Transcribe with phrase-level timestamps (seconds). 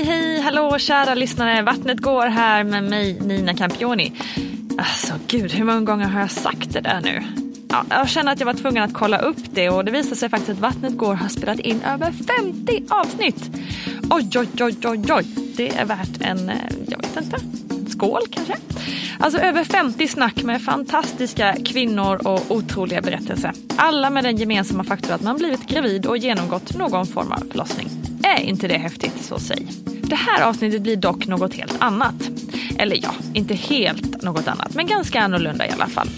[0.00, 1.62] Hej, hej, hallå kära lyssnare.
[1.62, 4.12] Vattnet går här med mig Nina Campioni.
[4.78, 7.22] Alltså gud, hur många gånger har jag sagt det där nu?
[7.68, 10.28] Ja, jag känner att jag var tvungen att kolla upp det och det visar sig
[10.28, 13.50] faktiskt att Vattnet går har spelat in över 50 avsnitt.
[14.10, 15.24] Oj, oj, oj, oj, oj.
[15.56, 16.56] Det är värt en, eh,
[16.88, 17.36] jag vet inte,
[17.90, 18.56] skål kanske?
[19.18, 23.52] Alltså över 50 snack med fantastiska kvinnor och otroliga berättelser.
[23.76, 27.88] Alla med den gemensamma faktorn att man blivit gravid och genomgått någon form av förlossning.
[28.22, 29.68] Är inte det häftigt, så säg.
[30.10, 32.30] Det här avsnittet blir dock något helt annat.
[32.78, 36.08] Eller ja, inte helt något annat, men ganska annorlunda i alla fall.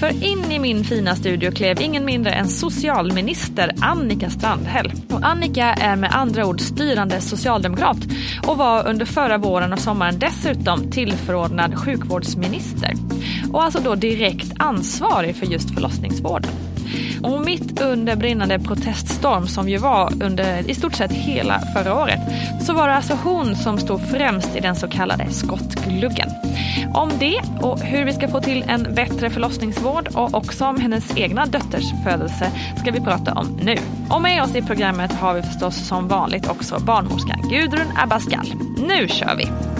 [0.00, 4.92] För in i min fina studio klev ingen mindre än socialminister Annika Strandhäll.
[5.10, 7.98] Och Annika är med andra ord styrande socialdemokrat
[8.46, 12.94] och var under förra våren och sommaren dessutom tillförordnad sjukvårdsminister.
[13.52, 16.69] Och alltså då direkt ansvarig för just förlossningsvården.
[17.22, 22.20] Och mitt under brinnande proteststorm som ju var under i stort sett hela förra året
[22.66, 26.28] så var det alltså hon som stod främst i den så kallade skottgluggen.
[26.94, 31.16] Om det och hur vi ska få till en bättre förlossningsvård och också om hennes
[31.16, 33.76] egna dötters födelse ska vi prata om nu.
[34.10, 38.54] Och med oss i programmet har vi förstås som vanligt också barnmorskan Gudrun Abascal.
[38.78, 39.79] Nu kör vi!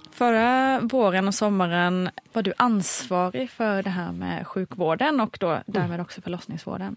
[0.11, 6.01] förra våren och sommaren var du ansvarig för det här med sjukvården och då därmed
[6.01, 6.95] också förlossningsvården.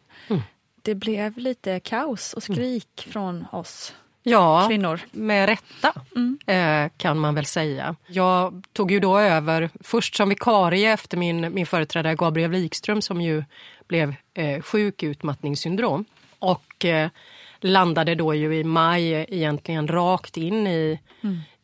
[0.83, 5.01] Det blev lite kaos och skrik från oss ja kvinnor.
[5.11, 5.93] med rätta
[6.53, 7.97] eh, kan man väl säga.
[8.07, 13.21] Jag tog ju då över först som vikarie efter min, min företrädare Gabriel Wikström som
[13.21, 13.45] ju
[13.89, 16.05] blev eh, sjuk i utmattningssyndrom.
[16.39, 17.09] Och eh,
[17.61, 21.01] landade då ju i maj egentligen rakt in i,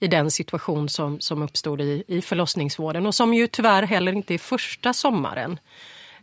[0.01, 4.35] i den situation som, som uppstod i, i förlossningsvården och som ju tyvärr heller inte
[4.35, 5.59] är första sommaren.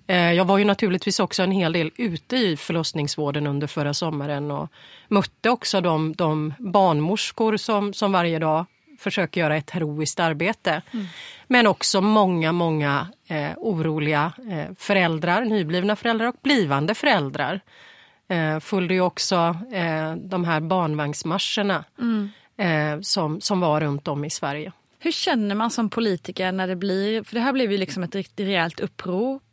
[0.08, 4.52] Eh, Jag var ju naturligtvis också en hel del ute i förlossningsvården under förra sommaren
[4.52, 4.70] och
[5.08, 8.66] mötte också de, de barnmorskor som, som varje dag
[9.00, 10.82] försöker göra ett heroiskt arbete.
[11.48, 17.60] Men också många, många eh, oroliga eh, föräldrar, nyblivna föräldrar och blivande föräldrar.
[18.30, 19.36] Eh, följde ju också
[19.74, 21.84] eh, de här barnvagnsmarscherna
[22.58, 24.72] eh, som, som var runt om i Sverige.
[25.00, 28.16] Hur känner man som politiker när det blir, för det här blev ju liksom ett
[28.16, 29.44] riktigt rejält upprop.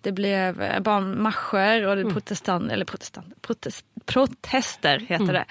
[0.00, 5.44] Det blev eh, barnmarscher och det protestant, eller protestant, protest, protester heter det.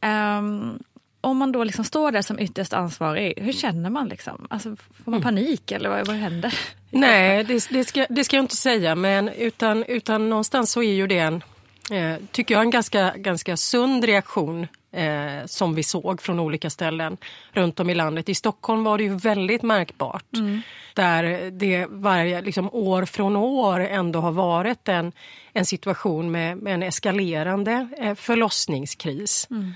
[0.00, 0.78] Ehm,
[1.20, 4.08] om man då liksom står där som ytterst ansvarig, hur känner man?
[4.08, 4.46] Liksom?
[4.50, 6.58] Alltså, får man panik eller vad, vad händer?
[6.90, 10.92] Nej, det, det, ska, det ska jag inte säga, men utan, utan någonstans så är
[10.92, 11.42] ju det en,
[11.90, 17.16] eh, tycker jag, en ganska, ganska sund reaktion eh, som vi såg från olika ställen
[17.52, 18.28] runt om i landet.
[18.28, 20.34] I Stockholm var det ju väldigt märkbart.
[20.34, 20.62] Mm.
[20.94, 25.12] Där det varje, liksom, år från år ändå har varit en,
[25.52, 29.46] en situation med, med en eskalerande eh, förlossningskris.
[29.50, 29.74] Mm.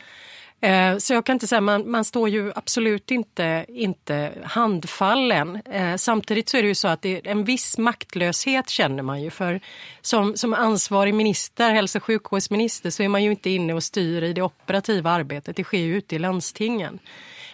[0.60, 5.56] Eh, så jag kan inte säga, man, man står ju absolut inte, inte handfallen.
[5.56, 9.30] Eh, samtidigt så är det ju så att det, en viss maktlöshet känner man ju
[9.30, 9.60] för
[10.00, 14.22] som, som ansvarig minister, hälso och sjukvårdsminister så är man ju inte inne och styr
[14.22, 16.98] i det operativa arbetet, det sker ju ute i landstingen.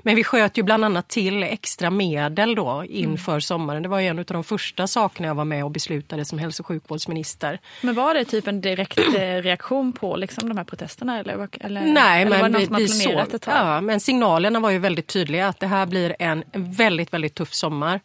[0.06, 3.40] Men vi sköt ju bland annat till extra medel då inför mm.
[3.40, 3.82] sommaren.
[3.82, 6.66] Det var en av de första sakerna jag var med och beslutade som hälso och
[6.66, 7.60] sjukvårdsminister.
[7.82, 11.18] Men var det typ en direkt eh, reaktion på liksom de här protesterna?
[11.18, 15.48] Eller, eller, Nej, eller men vi, vi såg, ja, men signalerna var ju väldigt tydliga
[15.48, 18.00] att det här blir en väldigt, väldigt tuff sommar.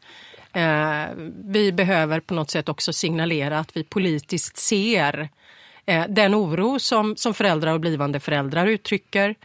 [0.53, 1.05] Eh,
[1.43, 5.29] vi behöver på något sätt också signalera att vi politiskt ser
[5.85, 9.35] eh, den oro som, som föräldrar och blivande föräldrar uttrycker.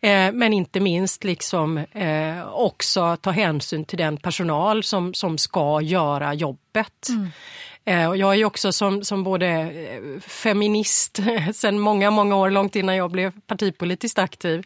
[0.00, 5.80] Eh, men inte minst liksom, eh, också ta hänsyn till den personal som, som ska
[5.80, 7.08] göra jobbet.
[7.08, 7.28] Mm.
[7.84, 11.20] Eh, och jag är också som, som både eh, feminist
[11.54, 14.62] sedan många, många år, långt innan jag blev partipolitiskt aktiv,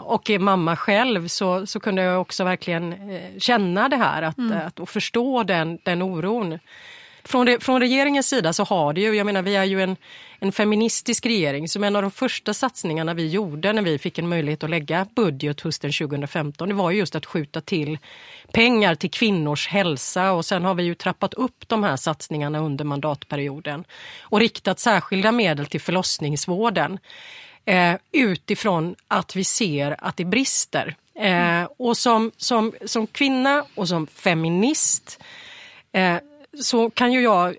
[0.00, 4.66] och mamma själv så, så kunde jag också verkligen känna det här att, mm.
[4.66, 6.58] att, och förstå den, den oron.
[7.24, 9.96] Från, det, från regeringens sida så har det ju, jag menar vi är ju en,
[10.38, 14.28] en feministisk regering som en av de första satsningarna vi gjorde när vi fick en
[14.28, 17.98] möjlighet att lägga budget hösten 2015 det var just att skjuta till
[18.52, 22.84] pengar till kvinnors hälsa och sen har vi ju trappat upp de här satsningarna under
[22.84, 23.84] mandatperioden
[24.20, 26.98] och riktat särskilda medel till förlossningsvården
[27.64, 30.96] eh, utifrån att vi ser att det brister.
[31.14, 35.22] Eh, och som, som, som kvinna och som feminist
[35.92, 36.16] eh,
[36.62, 37.56] så kan ju jag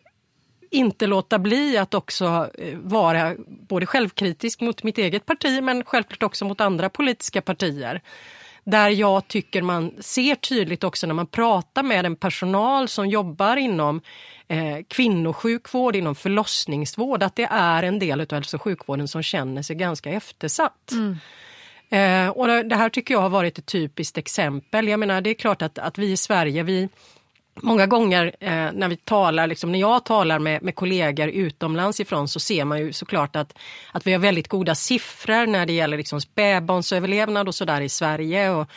[0.71, 6.23] inte låta bli att också eh, vara både självkritisk mot mitt eget parti men självklart
[6.23, 8.01] också mot andra politiska partier.
[8.63, 13.57] Där jag tycker man ser tydligt också när man pratar med en personal som jobbar
[13.57, 14.01] inom
[14.47, 19.61] eh, kvinnosjukvård, inom förlossningsvård, att det är en del av hälso och sjukvården som känner
[19.61, 20.91] sig ganska eftersatt.
[20.91, 21.17] Mm.
[21.89, 24.87] Eh, och det här tycker jag har varit ett typiskt exempel.
[24.87, 26.89] Jag menar, det är klart att, att vi i Sverige, vi
[27.61, 32.27] Många gånger eh, när vi talar, liksom, när jag talar med, med kollegor utomlands ifrån
[32.27, 33.57] så ser man ju såklart att,
[33.91, 38.49] att vi har väldigt goda siffror när det gäller liksom spädbarnsöverlevnad och sådär i Sverige
[38.49, 38.67] och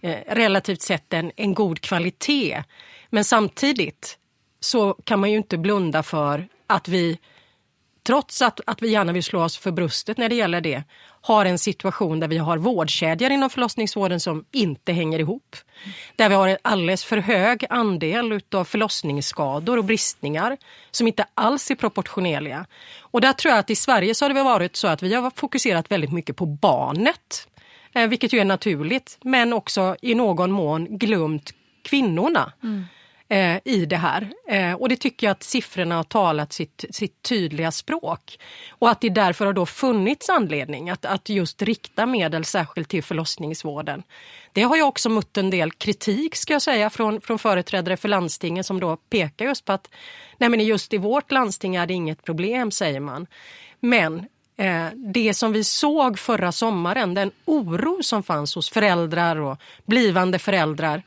[0.00, 2.62] eh, relativt sett en, en god kvalitet.
[3.10, 4.18] Men samtidigt
[4.60, 7.18] så kan man ju inte blunda för att vi,
[8.02, 10.82] trots att, att vi gärna vill slå oss för bröstet när det gäller det,
[11.20, 15.56] har en situation där vi har vårdkedjor inom förlossningsvården som inte hänger ihop.
[16.16, 20.56] Där vi har en alldeles för hög andel av förlossningsskador och bristningar
[20.90, 22.66] som inte alls är proportionerliga.
[23.00, 25.30] Och där tror jag att i Sverige så har det varit så att vi har
[25.34, 27.48] fokuserat väldigt mycket på barnet,
[27.94, 32.52] eh, vilket ju är naturligt, men också i någon mån glömt kvinnorna.
[32.62, 32.84] Mm
[33.32, 34.32] eh, i det här.
[34.48, 38.38] Eh, och det tycker jag att siffrorna har talat sitt, sitt tydliga språk.
[38.70, 43.02] Och att det därför har då funnits anledning att, att just rikta medel särskilt till
[43.02, 44.02] förlossningsvården.
[44.52, 48.08] Det har jag också mött en del kritik ska jag säga från, från företrädare för
[48.08, 49.88] landstingen som då pekar just på att
[50.38, 53.26] nej men just i vårt landsting är det inget problem säger man.
[53.80, 54.18] Men
[54.56, 60.38] eh, det som vi såg förra sommaren, den oro som fanns hos föräldrar och blivande
[60.38, 61.02] föräldrar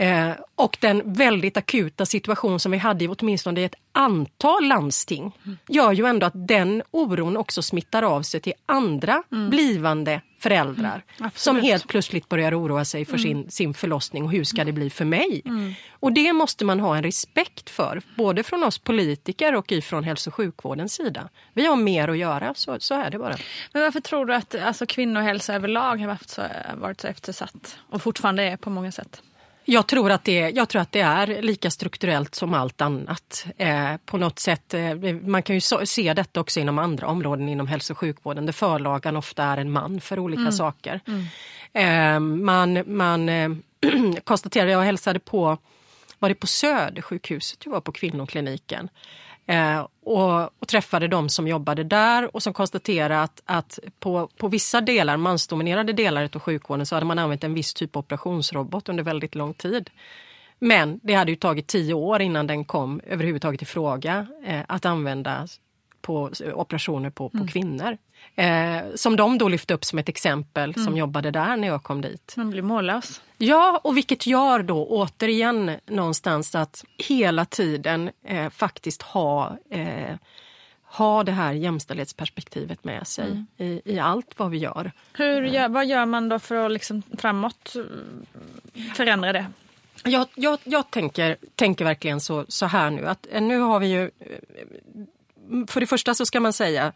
[0.00, 5.32] Eh, och den väldigt akuta situation som vi hade i åtminstone ett antal landsting
[5.68, 9.50] gör ju ändå att den oron också smittar av sig till andra mm.
[9.50, 13.22] blivande föräldrar mm, som helt plötsligt börjar oroa sig för mm.
[13.22, 15.42] sin, sin förlossning och hur ska det bli för mig?
[15.44, 15.74] Mm.
[15.90, 20.30] Och det måste man ha en respekt för, både från oss politiker och ifrån hälso
[20.30, 21.28] och sjukvårdens sida.
[21.52, 23.36] Vi har mer att göra, så, så är det bara.
[23.72, 26.42] Men varför tror du att alltså, kvinnohälsa överlag har varit så,
[26.74, 29.22] varit så eftersatt och fortfarande är på många sätt?
[29.70, 33.46] Jag tror, att det, jag tror att det är lika strukturellt som allt annat.
[33.56, 37.48] Eh, på något sätt, eh, man kan ju so se detta också inom andra områden
[37.48, 40.52] inom hälso och sjukvården där förlagan ofta är en man för olika mm.
[40.52, 41.00] saker.
[41.06, 41.24] Mm.
[41.72, 43.50] Eh, man man eh,
[44.24, 45.58] konstaterade, jag hälsade på,
[46.18, 48.88] var det på Södersjukhuset, jag var på kvinnokliniken.
[49.50, 54.48] Eh, och, och, träffade de som jobbade där och som konstaterade att, att på, på
[54.48, 58.88] vissa delar, mansdominerade delar av sjukvården så hade man använt en viss typ av operationsrobot
[58.88, 59.90] under väldigt lång tid.
[60.58, 64.84] Men det hade ju tagit tio år innan den kom överhuvudtaget i fråga eh, att
[64.84, 65.46] använda
[66.00, 67.96] på operationer på, på kvinnor.
[68.34, 72.00] Eh, som de då lyfte upp som ett exempel som jobbade där när jag kom
[72.00, 72.34] dit.
[72.36, 73.20] Man blir mållös.
[73.42, 80.14] Ja, och vilket gör då återigen någonstans att hela tiden eh, faktiskt ha, eh,
[80.84, 84.92] ha det här jämställdhetsperspektivet med sig i, i allt vad vi gör.
[85.12, 89.46] Hur gör, vad gör man då för att liksom framåt eh, förändra det?
[90.04, 93.86] Jag, jag, jag tänker, tänker verkligen så, så här nu att eh, nu har vi
[93.86, 94.02] ju...
[94.20, 96.92] eh, För det första så ska man säga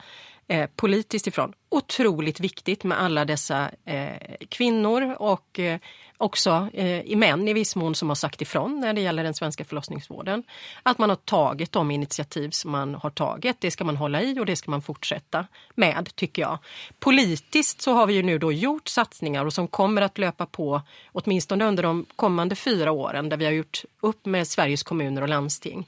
[0.49, 5.79] eh, politiskt ifrån otroligt viktigt med alla dessa eh, kvinnor och eh,
[6.19, 9.65] också eh, män i viss mån som har sagt ifrån när det gäller den svenska
[9.65, 10.43] förlossningsvården.
[10.83, 13.61] Att man har tagit de initiativ som man har tagit.
[13.61, 16.59] Det ska man hålla i och det ska man fortsätta med tycker jag.
[16.99, 20.83] Politiskt så har vi ju nu då gjort satsningar och som kommer att löpa på
[21.13, 25.29] åtminstone under de kommande fyra åren där vi har gjort upp med Sveriges kommuner och
[25.29, 25.87] landsting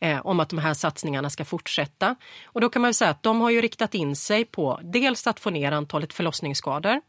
[0.00, 2.16] eh, om att de här satsningarna ska fortsätta.
[2.44, 5.40] Och då kan man säga att de har ju riktat in sig på dels att
[5.40, 7.00] få ner antalet förlossningsskador.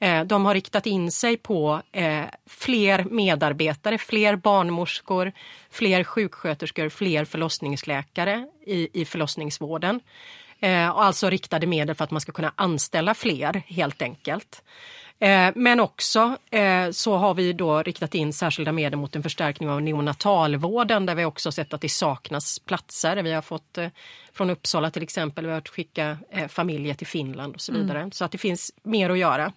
[0.00, 5.32] Eh, De har riktat in sig på eh, fler medarbetare, fler barnmorskor,
[5.70, 10.00] fler sjuksköterskor, fler förlossningsläkare i, i förlossningsvården.
[10.60, 14.62] Eh, och alltså riktade medel för att man ska kunna anställa fler helt enkelt.
[15.22, 19.68] Eh, Men också eh, så har vi då riktat in särskilda medel mot en förstärkning
[19.70, 23.22] av neonatalvården där vi också sett att det saknas platser.
[23.22, 23.88] Vi har fått eh,
[24.32, 28.10] från Uppsala till exempel, vi har fått skicka familjer till Finland och så vidare.
[28.12, 29.52] Så att det finns mer att göra.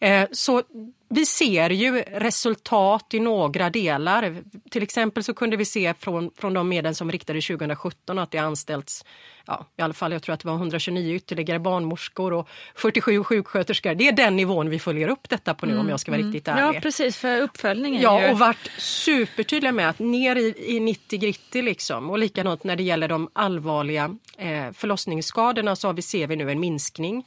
[0.00, 0.62] Eh, Så
[1.08, 4.36] vi ser ju resultat i några delar.
[4.70, 8.38] Till exempel så kunde vi se från, från de medel som riktade 2017 att det
[8.38, 9.04] anställts,
[9.46, 13.94] ja, i alla fall jag tror att det var 129 ytterligare barnmorskor och 47 sjuksköterskor.
[13.94, 16.48] Det är den nivån vi följer upp detta på nu om jag ska vara riktigt
[16.48, 16.76] ärlig.
[16.76, 18.30] Ja precis, för uppföljningen Ja, ju...
[18.30, 22.10] och varit supertydliga med att ner i, i 90 gritti liksom.
[22.10, 26.50] Och likadant när det gäller de allvarliga eh, förlossningsskadorna så har vi, ser vi nu
[26.50, 27.24] en minskning.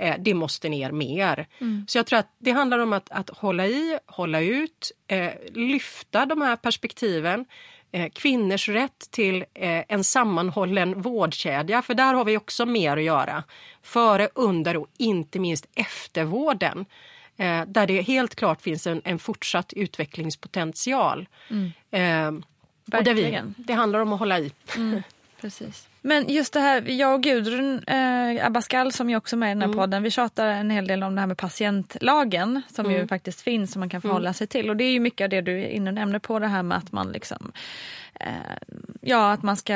[0.00, 1.46] Eh, det måste ner mer.
[1.86, 6.26] Så jag tror att det handlar om att, att hålla i, hålla ut, eh, lyfta
[6.26, 7.44] de här perspektiven.
[7.92, 13.02] Eh, kvinnors rätt till eh, en sammanhållen vårdkedja, för där har vi också mer att
[13.02, 13.44] göra.
[13.82, 16.86] Före, under och inte minst eftervården.
[17.36, 21.28] Eh, där det helt klart finns en, en fortsatt utvecklingspotential.
[21.90, 22.28] Eh,
[22.92, 24.52] och där vi, det handlar om att hålla i.
[25.40, 25.89] Precis.
[26.02, 29.62] Men just det här, jag och Gudrun eh, Abascal som är också med i den
[29.62, 33.40] här podden, vi tjatar en hel del om det här med patientlagen som ju faktiskt
[33.40, 34.70] finns som man kan förhålla sig till.
[34.70, 37.12] Och det är ju mycket av det du nämner på det här med att man
[37.12, 37.52] liksom
[38.20, 38.26] eh,
[39.02, 39.74] Ja, att man ska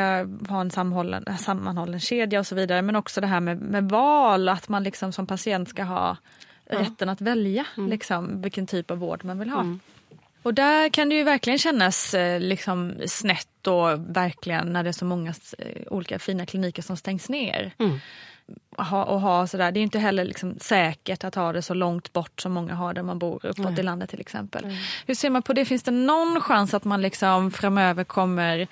[0.49, 2.83] ha en sammanhållen, sammanhållen kedja och så vidare.
[2.83, 6.17] Men också det här med, med val, att man liksom som patient ska ha
[6.67, 9.61] rätten att välja liksom, vilken typ av vård man vill ha.
[10.45, 14.93] Och där kan det ju verkligen kännas eh, liksom snett och verkligen när det är
[14.93, 17.75] så många eh, olika fina kliniker som stängs ner.
[18.77, 19.73] Ha, och ha sådär.
[19.73, 22.95] Det är inte heller liksom säkert att ha det så långt bort som många har
[22.95, 24.65] där man bor uppåt i landet till exempel.
[25.07, 25.65] Hur ser man på det?
[25.65, 28.67] Finns det någon chans att man liksom framöver kommer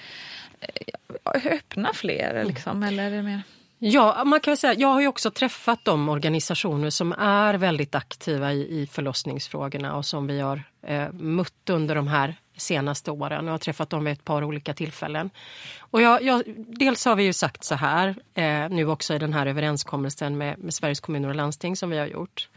[0.60, 2.44] eh, öppna fler?
[2.44, 3.42] Liksom, eller är det mer?
[3.84, 8.52] Ja, man kan säga, jag har ju också träffat de organisationer som är väldigt aktiva
[8.52, 13.44] i, i förlossningsfrågorna och som vi har eh, mött under de här senaste åren.
[13.46, 15.30] Jag har träffat dem vid ett par olika tillfällen.
[15.78, 19.32] Och jag, jag, dels har vi ju sagt så här, eh, nu också i den
[19.32, 22.48] här överenskommelsen med, med Sveriges kommuner och landsting som vi har gjort,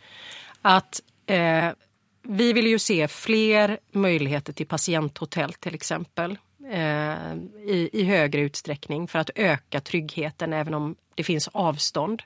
[0.62, 1.70] att eh,
[2.24, 6.38] vi vill ju se fler möjligheter till patienthotell till exempel
[6.72, 7.34] eh,
[7.68, 12.24] i, i högre utsträckning för att öka tryggheten även om det finns avstånd.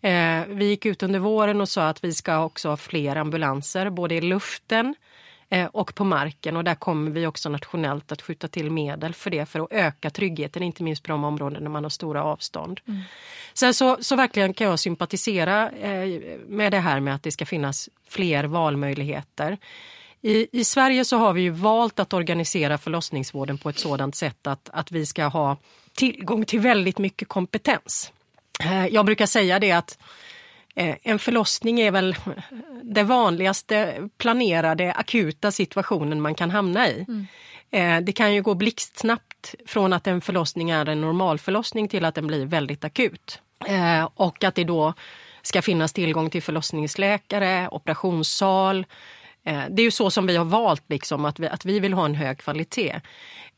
[0.00, 3.90] Eh, vi gick ut under våren och sa att vi ska också ha fler ambulanser
[3.90, 4.94] både i luften
[5.48, 9.30] eh, och på marken och där kommer vi också nationellt att skjuta till medel för
[9.30, 12.80] det för att öka tryggheten, inte minst på de områden där man har stora avstånd.
[13.54, 17.46] Sen så, så verkligen kan jag sympatisera eh, med det här med att det ska
[17.46, 19.58] finnas fler valmöjligheter.
[20.22, 24.46] I, I Sverige så har vi ju valt att organisera förlossningsvården på ett sådant sätt
[24.46, 25.56] att, att vi ska ha
[25.94, 28.12] tillgång till väldigt mycket kompetens.
[28.60, 29.98] Eh, Jag brukar säga det att
[30.74, 32.16] eh, en förlossning är väl
[32.82, 37.06] det vanligaste planerade akuta situationen man kan hamna i.
[37.70, 42.14] Eh, Det kan ju gå blixtsnabbt från att en förlossning är en normalförlossning till att
[42.14, 43.40] den blir väldigt akut.
[44.14, 44.94] Och att det då
[45.42, 48.86] ska finnas tillgång till förlossningsläkare, operationssal.
[49.44, 51.92] Eh, Det är ju så som vi har valt, liksom, att, vi, att vi vill
[51.92, 53.00] ha en hög kvalitet.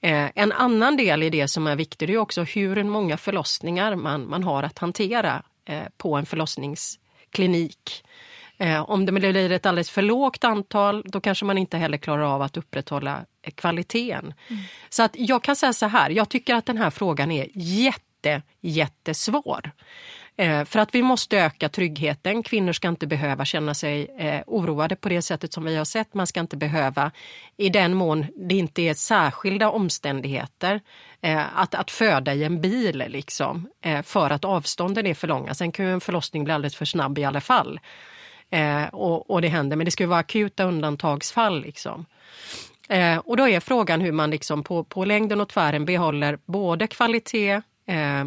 [0.00, 4.28] Eh, En annan del i det som är viktigt är också hur många förlossningar man,
[4.30, 8.04] man har att hantera eh, på en förlossningsklinik.
[8.86, 12.42] Om det blir ett alldeles för lågt antal då kanske man inte heller klarar av
[12.42, 13.24] att upprätthålla
[13.54, 14.34] kvaliteten.
[14.88, 18.42] Så att jag kan säga så här, jag tycker att den här frågan är jätte,
[18.60, 19.70] jättesvår.
[20.36, 22.42] Eh, för att vi måste öka tryggheten.
[22.42, 26.14] Kvinnor ska inte behöva känna sig eh, oroade på det sättet som vi har sett.
[26.14, 27.10] Man ska inte behöva,
[27.56, 30.80] i den mån det inte är särskilda omständigheter,
[31.20, 35.54] eh, att, att föda i en bil liksom, eh, för att avstånden är för långa.
[35.54, 37.80] Sen kan ju en förlossning bli alldeles för snabb i alla fall.
[38.50, 41.60] Eh, och, och, det händer, men det ska vara akuta undantagsfall.
[41.60, 42.06] Liksom.
[42.88, 46.86] Eh, och då är frågan hur man liksom på, på längden och tvären behåller både
[46.86, 48.24] kvalitet, eh,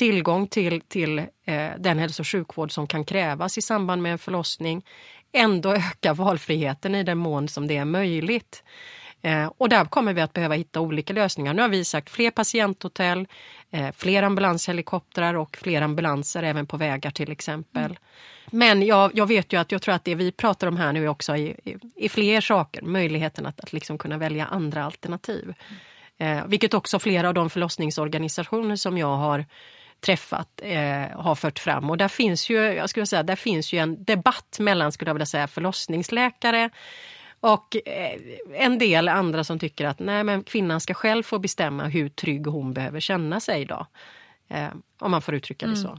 [0.00, 4.18] tillgång till, till eh, den hälso och sjukvård som kan krävas i samband med en
[4.18, 4.84] förlossning,
[5.32, 8.62] ändå öka valfriheten i den mån som det är möjligt.
[9.22, 11.54] Eh, och där kommer vi att behöva hitta olika lösningar.
[11.54, 13.26] Nu har vi sagt fler patienthotell,
[13.70, 17.84] eh, fler ambulanshelikoptrar och fler ambulanser även på vägar till exempel.
[17.84, 17.96] Mm.
[18.50, 21.04] Men jag, jag, vet ju att jag tror att det vi pratar om här nu
[21.04, 25.54] är också i, i, i fler saker, möjligheten att, att liksom kunna välja andra alternativ.
[26.18, 29.44] Eh, vilket också flera av de förlossningsorganisationer som jag har
[30.00, 31.90] träffat eh, har fört fram.
[31.90, 35.14] Och där finns ju, jag skulle säga, där finns ju en debatt mellan skulle jag
[35.14, 36.70] vilja säga, förlossningsläkare
[37.40, 38.20] och eh,
[38.54, 42.46] en del andra som tycker att nej, men kvinnan ska själv få bestämma hur trygg
[42.46, 43.86] hon behöver känna sig idag.
[44.48, 45.82] Eh, om man får uttrycka det mm.
[45.82, 45.98] så.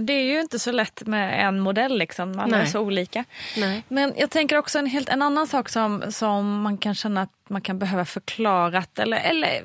[0.00, 2.38] Det är ju inte så lätt med en modell, liksom.
[2.38, 3.24] alla är så olika.
[3.56, 3.82] Nej.
[3.88, 7.30] Men jag tänker också en helt en annan sak som, som man kan känna att
[7.48, 9.64] man kan behöva förklarat eller, eller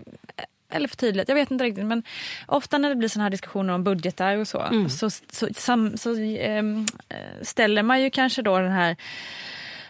[0.70, 1.86] eller förtydligat, jag vet inte riktigt.
[1.86, 2.04] Men
[2.46, 4.90] ofta när det blir såna här diskussioner om budgetar och så, mm.
[4.90, 6.86] så, så, så, så ähm,
[7.42, 8.96] ställer man ju kanske då den här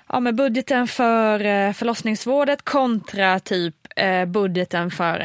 [0.09, 5.19] ja, med budgeten för eh, förlossningsvårdet kontra typ eh, budgeten för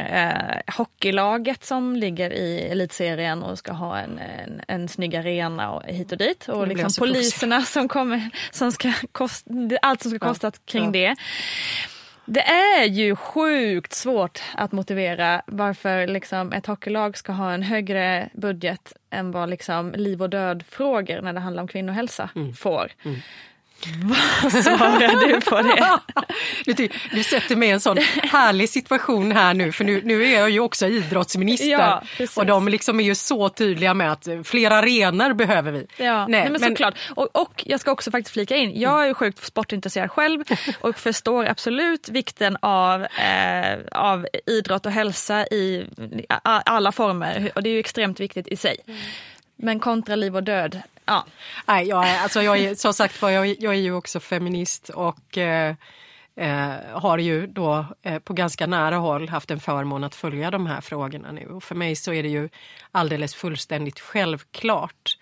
[0.77, 6.11] hockeylaget som ligger i elitserien och ska ha en, en, en snygg arena och hit
[6.11, 6.49] och dit.
[6.49, 10.59] Och liksom poliserna som kommer, som ska kosta, allt som ska kosta ja.
[10.65, 10.91] kring ja.
[10.91, 11.15] det.
[12.25, 18.29] Det är ju sjukt svårt att motivera varför liksom ett hockeylag ska ha en högre
[18.33, 22.53] budget än vad liksom liv och död frågor när det handlar om kvinnohälsa mm.
[22.53, 22.91] får.
[23.03, 23.19] Mm.
[24.43, 25.99] Vad svarar du på det?
[26.75, 30.39] Du, du sätter mig i en sån härlig situation här nu för nu, nu är
[30.39, 32.03] jag ju också idrottsminister ja,
[32.35, 35.87] och de liksom är ju så tydliga med att fler arenor behöver vi.
[35.97, 36.95] Ja, nej, nej men, men såklart.
[37.15, 40.43] Och, och jag ska också faktiskt flika in, jag är sjukt sportintresserad själv
[40.81, 45.85] och förstår absolut vikten av, eh, av idrott och hälsa i
[46.43, 48.77] alla former och det är ju extremt viktigt i sig.
[49.55, 51.25] Men kontra liv och död, ja.
[51.67, 55.37] Nej, jag är, alltså jag är, som sagt jag, jag är ju också feminist och
[55.37, 55.75] eh,
[56.35, 60.65] eh, har ju då eh, på ganska nära håll haft en förmån att följa de
[60.65, 61.47] här frågorna nu.
[61.47, 62.49] Och för mig så är det ju
[62.91, 65.17] alldeles fullständigt självklart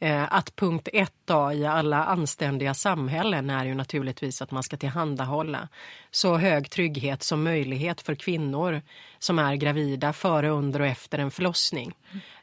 [0.00, 4.76] eh, att punkt ett då i alla anständiga samhällen är ju naturligtvis att man ska
[4.76, 5.68] tillhandahålla
[6.10, 8.82] så hög trygghet som möjlighet för kvinnor
[9.18, 11.94] som är gravida före, under och efter en förlossning.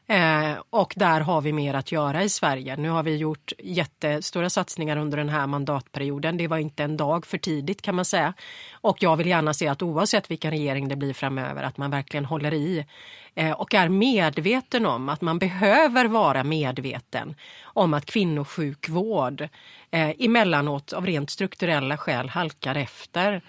[0.08, 2.76] Eh, och där har vi mer att göra i Sverige.
[2.76, 6.36] Nu har vi gjort jättestora satsningar under den här mandatperioden.
[6.36, 8.34] Det var inte en dag för tidigt kan man säga.
[8.72, 12.24] Och jag vill gärna se att oavsett vilken regering det blir framöver att man verkligen
[12.24, 12.86] håller i
[13.34, 19.40] eh, och är medveten om att man behöver vara medveten om att kvinnosjukvård
[19.90, 23.42] eh, emellanåt av rent strukturella skäl halkar efter.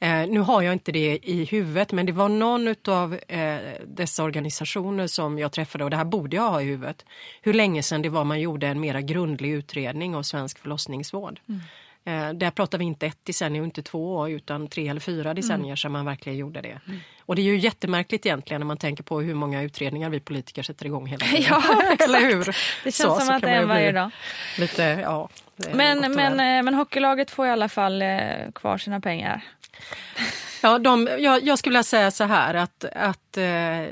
[0.00, 4.24] Eh, nu har jag inte det i huvudet men det var någon av eh, dessa
[4.24, 7.04] organisationer som jag träffade och det här borde jag ha i huvudet.
[7.42, 11.40] Hur länge sedan det var man gjorde en mera grundlig utredning av svensk förlossningsvård.
[11.48, 11.60] Mm.
[12.04, 15.76] Eh, där pratar vi inte ett decennium, inte två utan tre eller fyra decennier mm.
[15.76, 16.80] sedan man verkligen gjorde det.
[16.86, 17.00] Mm.
[17.20, 20.62] Och det är ju jättemärkligt egentligen när man tänker på hur många utredningar vi politiker
[20.62, 21.44] sätter igång hela tiden.
[21.50, 21.62] Ja,
[22.04, 22.44] Eller hur?
[22.44, 24.10] Det känns så, som så att det är varje dag.
[24.58, 25.28] Lite, ja,
[25.72, 28.08] men, men, eh, men hockeylaget får i alla fall eh,
[28.54, 29.44] kvar sina pengar.
[30.62, 33.82] Ja, de, jag, jag skulle vilja säga så här att, att eh,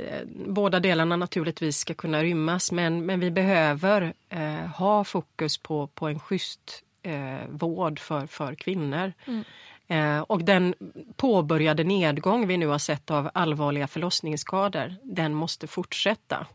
[0.46, 6.09] båda delarna naturligtvis ska kunna rymmas men, men vi behöver eh, ha fokus på, på
[6.09, 9.12] en schysst eh, vård för, för kvinnor.
[9.27, 9.44] Mm.
[9.88, 10.75] Eh, och den
[11.16, 16.46] påbörjade nedgång vi nu har sett av allvarliga förlossningsskador, den måste fortsätta.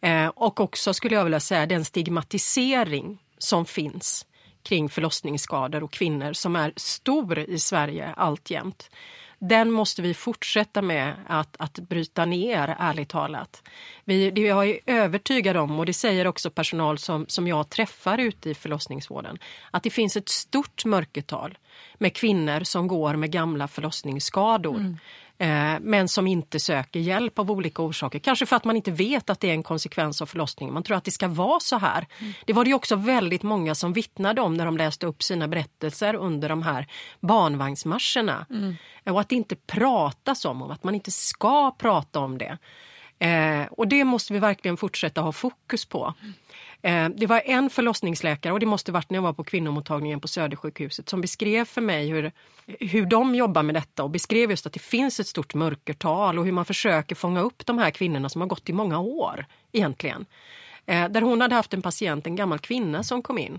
[0.00, 4.26] Eh, och också skulle jag vilja säga den stigmatisering som finns
[4.62, 8.90] kring förlossningsskador och kvinnor som är stor i Sverige alltjämt.
[9.38, 13.62] Den måste vi fortsätta med att, att bryta ner, ärligt talat.
[14.04, 18.18] Vi, det jag är övertygad om, och det säger också personal som, som jag träffar
[18.18, 19.38] ute i förlossningsvården,
[19.70, 21.58] att det finns ett stort mörkertal
[21.98, 24.76] med kvinnor som går med gamla förlossningsskador.
[24.76, 24.98] Mm.
[25.42, 28.18] Eh, men som inte söker hjälp av olika orsaker.
[28.18, 30.74] Kanske för att man inte vet att det är en konsekvens av förlossningen.
[30.74, 32.06] Man tror att det ska vara så här.
[32.18, 32.32] Mm.
[32.46, 36.14] Det var det också väldigt många som vittnade om när de läste upp sina berättelser
[36.14, 36.86] under de här
[37.20, 38.46] barnvagnsmarscherna.
[38.50, 38.74] Mm.
[39.04, 42.58] Och att det inte pratas om, och att man inte ska prata om det.
[43.18, 46.14] Eh, och det måste vi verkligen fortsätta ha fokus på.
[46.22, 46.30] Eh,
[46.82, 50.28] Eh, det var en förlossningsläkare, och det måste varit när jag var på kvinnomottagningen på
[50.28, 52.32] Södersjukhuset, som beskrev för mig hur,
[52.66, 56.44] hur de jobbar med detta och beskrev just att det finns ett stort mörkertal och
[56.44, 60.26] hur man försöker fånga upp de här kvinnorna som har gått i många år egentligen.
[60.86, 63.58] Eh, där hon hade haft en patient, en gammal kvinna som kom in.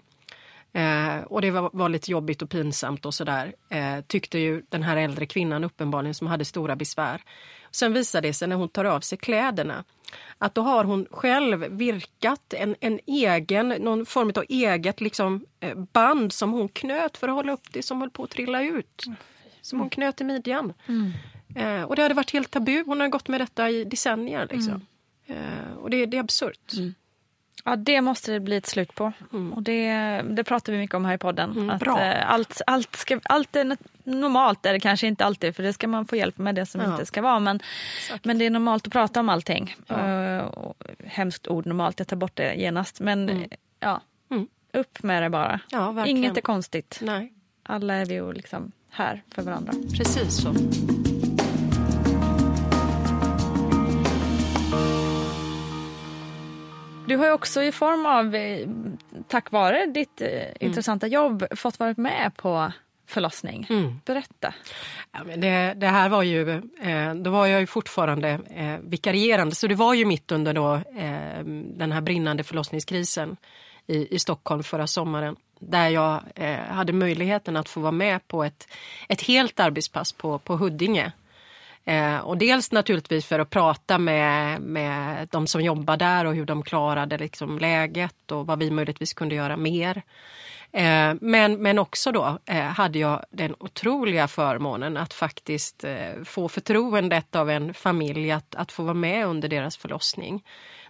[0.73, 4.83] Eh, och det var, var, lite jobbigt och pinsamt och sådär, eh, tyckte ju den
[4.83, 7.21] här äldre kvinnan uppenbarligen som hade stora besvär.
[7.75, 9.83] Sen visade det sig när hon tar av sig kläderna
[10.37, 15.75] att då har hon själv virkat en, en egen, någon form av eget liksom, eh,
[15.75, 19.05] band som hon knöt för att hålla upp det som höll på att trilla ut.
[19.61, 20.73] Som hon knöt i midjan.
[20.87, 21.11] Mm.
[21.55, 22.83] Eh, och det hade varit helt tabu.
[22.85, 24.47] Hon har gått med detta i decennier.
[24.51, 24.85] Liksom.
[25.27, 25.43] Mm.
[25.43, 26.73] Eh, och det, det är absurt.
[26.73, 26.93] Mm.
[27.65, 29.11] Ja, det måste det bli ett slut på.
[29.33, 29.53] Mm.
[29.53, 31.51] Och det, det pratar vi mycket om här i podden.
[31.51, 31.87] Mm, att.
[31.87, 35.87] Eh, allt, allt, ska, allt är normalt, är det kanske inte alltid, för det ska
[35.87, 36.91] man få hjälp med det som ja.
[36.91, 37.39] inte ska vara.
[37.39, 37.59] Men,
[38.23, 39.75] men det är normalt att prata om allting.
[39.87, 39.95] Ja.
[39.95, 40.51] Uh,
[41.05, 42.99] hemskt ord normalt, jag tar bort det genast.
[42.99, 43.49] Men mm.
[43.79, 44.47] ja, mm.
[44.73, 45.59] upp med det bara.
[45.69, 46.99] Ja, Inget är konstigt.
[47.01, 47.33] Nej.
[47.63, 49.73] Alla är vi ju liksom här för varandra.
[49.97, 50.53] Precis så.
[57.13, 58.67] Du har ju också i form av, eh,
[59.27, 60.53] tack vare ditt eh, mm.
[60.59, 62.71] intressanta jobb, fått vara med på
[63.07, 63.67] förlossning.
[63.69, 64.01] Mm.
[64.05, 64.53] Berätta.
[65.11, 66.49] Ja, men det, det, här var ju,
[66.81, 70.73] eh, då var jag ju fortfarande eh, vikarierande så det var ju mitt under då,
[70.75, 71.43] eh,
[71.77, 73.37] den här brinnande förlossningskrisen
[73.87, 75.35] i, i Stockholm förra sommaren.
[75.59, 78.67] Där jag eh, hade möjligheten att få vara med på ett,
[79.09, 81.11] ett helt arbetspass på, på Huddinge
[81.85, 86.45] Eh, och dels naturligtvis för att prata med, med de som jobbar där och hur
[86.45, 90.03] de klarade liksom läget och vad vi möjligtvis kunde göra mer.
[90.71, 96.49] Eh, men, men också då eh, hade jag den otroliga förmånen att faktiskt eh, få
[96.49, 100.43] förtroendet av en familj att, att få vara med under deras förlossning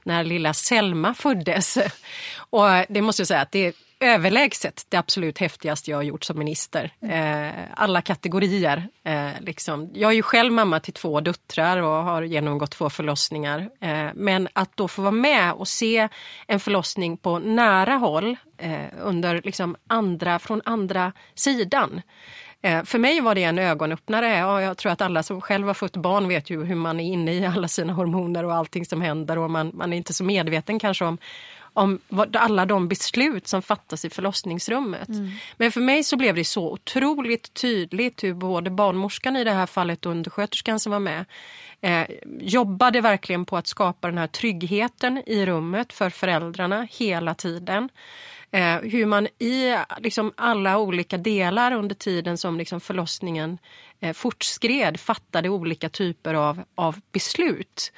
[0.03, 1.77] när lilla Selma föddes.
[2.37, 6.37] Och det måste jag säga att det överlägset det absolut häftigaste jag har gjort som
[6.39, 6.91] minister.
[7.01, 8.87] Eh, alla kategorier.
[9.03, 9.89] Eh, liksom.
[9.93, 13.69] Jag är ju själv mamma till två döttrar och har genomgått två förlossningar.
[13.81, 16.09] Eh, men att då få vara med och se
[16.47, 22.01] en förlossning på nära håll eh, under liksom andra, från andra sidan.
[22.65, 24.37] Eh, för mig var det en ögonöppnare.
[24.37, 27.33] Jag tror att alla som själv har fått barn vet ju hur man är inne
[27.33, 30.79] i alla sina hormoner och allting som händer och man, man är inte så medveten
[30.79, 31.17] kanske om
[31.73, 31.99] om
[32.33, 35.09] alla de beslut som fattas i förlossningsrummet.
[35.09, 35.31] Mm.
[35.57, 39.65] Men för mig så blev det så otroligt tydligt hur både barnmorskan i det här
[39.65, 41.25] fallet och undersköterskan som var med
[41.81, 42.07] eh,
[42.39, 47.89] jobbade verkligen på att skapa den här tryggheten i rummet för föräldrarna hela tiden.
[48.51, 53.57] Eh, hur man i liksom, alla olika delar under tiden som liksom, förlossningen
[53.99, 57.91] eh, fortskred fattade olika typer av, av beslut.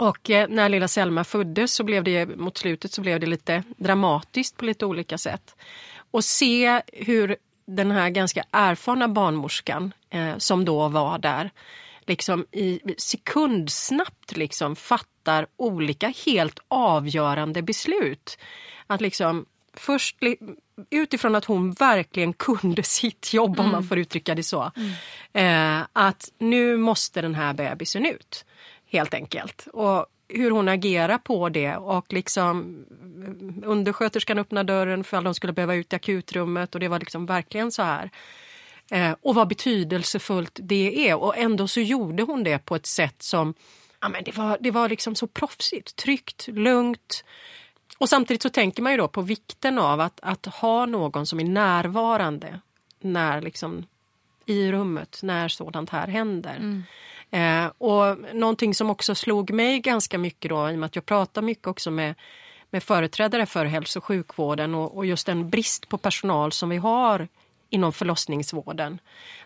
[0.00, 3.62] Och eh, när lilla Selma föddes så blev det mot slutet så blev det lite
[3.76, 5.56] dramatiskt på lite olika sätt.
[6.10, 7.36] Och se hur
[7.66, 11.50] den här ganska erfarna barnmorskan eh, som då var där
[12.06, 18.38] liksom i sekundsnabbt liksom fattar olika helt avgörande beslut.
[18.86, 20.16] Att liksom först
[20.90, 23.64] utifrån att hon verkligen kunde sitt jobb mm.
[23.64, 23.88] om man mm.
[23.88, 24.72] får uttrycka det så.
[24.76, 25.80] Mm.
[25.80, 28.44] Eh, att nu måste den här bebisen ut
[28.90, 29.68] helt enkelt.
[29.72, 32.84] Och hur hon agerar på det och liksom
[33.24, 36.98] eh, undersköterskan öppnar dörren för att de skulle behöva ut i akutrummet och det var
[36.98, 38.10] liksom verkligen så här.
[38.90, 43.22] Eh, och vad betydelsefullt det är och ändå så gjorde hon det på ett sätt
[43.22, 43.54] som
[44.00, 47.24] ja, men det, var, det var liksom så proffsigt, tryggt, lugnt.
[47.98, 51.40] Och samtidigt så tänker man ju då på vikten av att, att ha någon som
[51.40, 52.60] är närvarande
[53.00, 53.86] när liksom
[54.46, 56.56] i rummet när sådant här händer.
[56.56, 56.82] Mm.
[57.30, 61.06] Eh, och någonting som också slog mig ganska mycket då, i och med att jag
[61.06, 62.14] pratar mycket också med,
[62.70, 66.76] med företrädare för hälso och sjukvården och, och just den brist på personal som vi
[66.76, 67.28] har
[67.70, 68.98] inom förlossningsvården.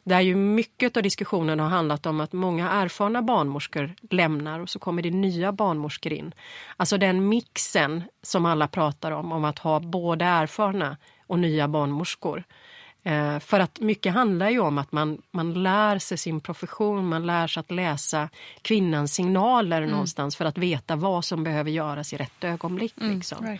[0.04, 4.78] Där ju mycket av diskussionen har handlat om att många erfarna barnmorskor lämnar och så
[4.78, 6.34] kommer det nya barnmorskor in.
[6.76, 12.44] Alltså den mixen som alla pratar om, om att ha både erfarna och nya barnmorskor.
[13.06, 17.26] Eh, för att mycket handlar ju om att man, man lär sig sin profession, man
[17.26, 18.28] lär sig att läsa
[18.62, 19.90] kvinnans signaler mm.
[19.90, 22.94] någonstans för att veta vad som behöver göras i rätt ögonblick.
[23.00, 23.58] Mm, liksom.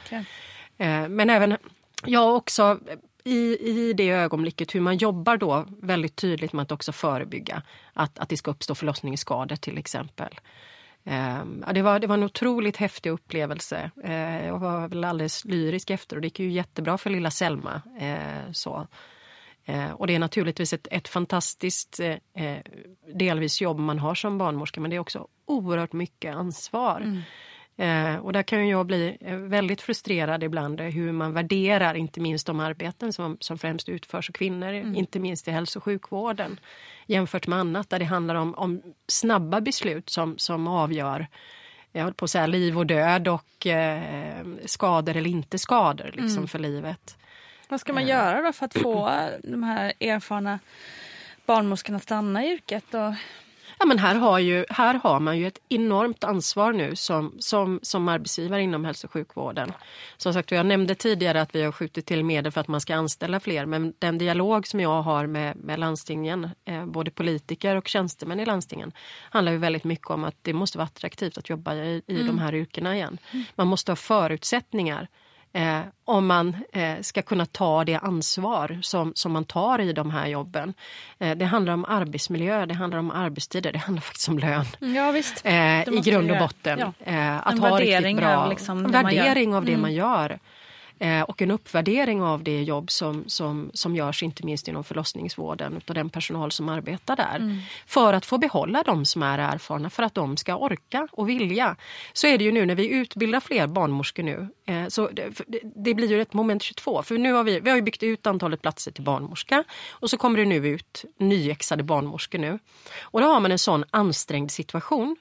[0.78, 1.56] eh, men även
[2.04, 2.78] jag också
[3.24, 8.18] i, i det ögonblicket hur man jobbar då väldigt tydligt med att också förebygga att,
[8.18, 10.40] att det ska uppstå förlossningsskador till exempel.
[11.04, 13.90] Eh, det, var, det var en otroligt häftig upplevelse.
[14.04, 17.82] Eh, jag var väl alldeles lyrisk efter och det gick ju jättebra för lilla Selma.
[18.00, 18.86] Eh, så.
[19.64, 22.58] Eh, och det är naturligtvis ett, ett fantastiskt eh, eh,
[23.14, 27.00] delvis jobb man har som barnmorska men det är också oerhört mycket ansvar.
[27.00, 27.22] Mm.
[27.76, 32.46] Eh, och där kan jag bli eh, väldigt frustrerad ibland hur man värderar inte minst
[32.46, 34.96] de arbeten som, som främst utförs av kvinnor, mm.
[34.96, 36.60] inte minst i hälso och sjukvården
[37.06, 41.26] jämfört med annat där det handlar om, om snabba beslut som, som avgör
[41.96, 46.36] jag höll på att säga liv och död och eh, skador eller inte skador liksom,
[46.36, 46.48] mm.
[46.48, 47.16] för livet.
[47.74, 48.08] Vad ska man eh.
[48.08, 49.10] göra då för att få
[49.42, 50.58] de här erfarna
[51.46, 52.94] barnmorskorna att stanna i yrket?
[52.94, 53.14] Och
[53.78, 57.80] Ja, men här, har ju, här har man ju ett enormt ansvar nu som, som,
[57.82, 59.72] som arbetsgivare inom hälso och sjukvården.
[60.16, 62.94] Som sagt, jag nämnde tidigare att vi har skjutit till medel för att man ska
[62.94, 67.88] anställa fler men den dialog som jag har med, med landstingen, eh, både politiker och
[67.88, 68.92] tjänstemän i landstingen
[69.30, 72.26] handlar ju väldigt mycket om att det måste vara attraktivt att jobba i, i mm.
[72.26, 73.18] de här yrkena igen.
[73.54, 75.08] Man måste ha förutsättningar
[75.56, 80.10] Eh, om man eh, ska kunna ta det ansvar som, som man tar i de
[80.10, 80.74] här jobben.
[81.18, 84.66] Eh, det handlar om arbetsmiljö, det handlar om arbetstider, det handlar faktiskt om lön.
[84.80, 85.46] Mm, ja, visst.
[85.46, 86.78] Eh, I grund och botten.
[86.78, 86.92] Ja.
[87.04, 89.82] Eh, att en ha värdering bra, av liksom värdering av det mm.
[89.82, 90.38] man gör.
[90.98, 95.80] Eh, och en uppvärdering av det jobb som, som, som görs inte minst inom förlossningsvården
[95.86, 97.36] av den personal som arbetar där.
[97.36, 97.58] Mm.
[97.86, 101.76] För att få behålla de som är erfarna, för att de ska orka och vilja.
[102.12, 104.48] Så är det ju nu när vi utbildar fler barnmorskor nu.
[104.66, 105.32] Eh, så det,
[105.76, 107.02] det, blir ju ett moment 22.
[107.02, 110.38] För nu har vi, vi har byggt ut antalet platser till barnmorska och så kommer
[110.38, 112.58] det nu ut nyexade barnmorskor nu.
[113.00, 115.16] Och då har man en sån ansträngd situation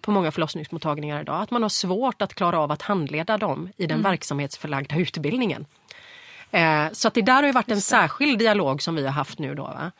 [0.00, 1.42] på många förlossningsmottagningar idag.
[1.42, 4.10] Att man har svårt att klara av att handleda dem i den mm.
[4.10, 5.66] verksamhetsförlagda utbildningen.
[6.50, 9.38] Eh, så att det där har ju varit en särskild dialog som vi har haft
[9.38, 9.54] nu.
[9.54, 9.92] Då, va?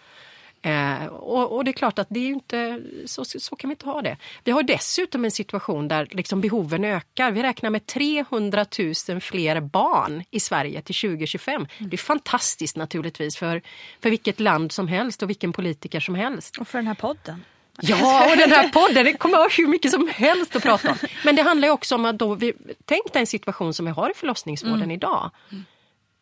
[0.64, 3.86] Eh, och, och, det är klart att det är inte, så, så kan vi inte
[3.86, 4.16] ha det.
[4.44, 7.30] Vi har dessutom en situation där liksom behoven ökar.
[7.30, 8.66] Vi räknar med 300
[9.08, 11.54] 000 fler barn i Sverige till 2025.
[11.54, 11.68] Mm.
[11.78, 13.62] Det är fantastiskt naturligtvis för,
[14.00, 16.58] för vilket land som helst och vilken politiker som helst.
[16.58, 17.44] Och för den här podden.
[17.80, 20.96] Ja, och den här podden, det kommer att hur mycket som helst att prata om.
[21.24, 22.52] Men det handlar också om att då vi,
[22.84, 24.90] tänk den situation som vi har i förlossningsvården mm.
[24.90, 25.30] idag.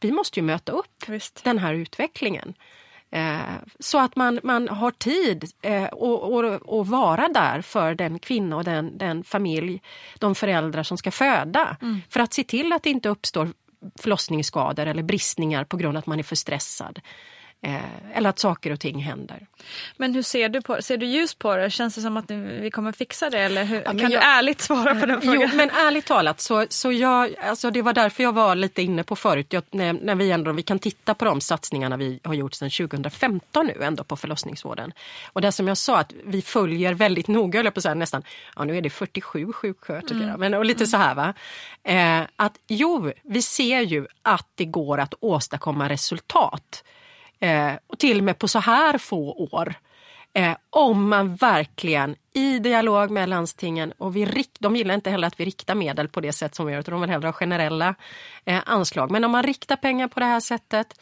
[0.00, 1.44] Vi måste ju möta upp Visst.
[1.44, 2.54] den här utvecklingen.
[3.12, 3.38] Eh,
[3.78, 6.44] så att man, man har tid eh, och, och,
[6.78, 9.82] och, vara där för den kvinna och den, den familj,
[10.18, 11.76] de föräldrar som ska föda.
[11.82, 12.02] Mm.
[12.08, 13.52] För att se till att det inte uppstår
[13.98, 17.00] förlossningsskador eller bristningar på grund av att man är för stressad.
[17.62, 19.46] Eh, eller att saker och ting händer.
[19.96, 20.82] Men hur ser du på det?
[20.82, 21.70] Ser du ljus på det?
[21.70, 23.38] Känns det som att vi kommer fixa det?
[23.38, 23.76] Eller hur?
[23.76, 25.40] Ja, kan jag, du ärligt svara på den frågan?
[25.40, 29.04] Jo, men ärligt talat så, så jag, alltså det var därför jag var lite inne
[29.04, 29.46] på förut.
[29.52, 32.70] Jag, när, när, vi ändå, vi kan titta på de satsningarna vi har gjort sedan
[32.70, 34.92] 2015 nu ändå på förlossningsvården.
[35.32, 38.22] Och det som jag sa att vi följer väldigt noga, eller på så här, nästan,
[38.56, 40.40] ja nu är det 47 sjuksköterskor, mm.
[40.40, 40.86] men och lite mm.
[40.86, 41.34] så här va.
[41.82, 46.84] Eh, att jo, vi ser ju att det går att åstadkomma resultat
[47.40, 49.74] Eh, och till och med på så här få år.
[50.32, 55.26] Eh, om man verkligen i dialog med landstingen, och vi rikt, de gillar inte heller
[55.26, 57.32] att vi riktar medel på det sätt som vi gör, utan de vill hellre ha
[57.32, 57.94] generella
[58.44, 59.10] eh, anslag.
[59.10, 61.00] Men om man riktar pengar på det här sättet,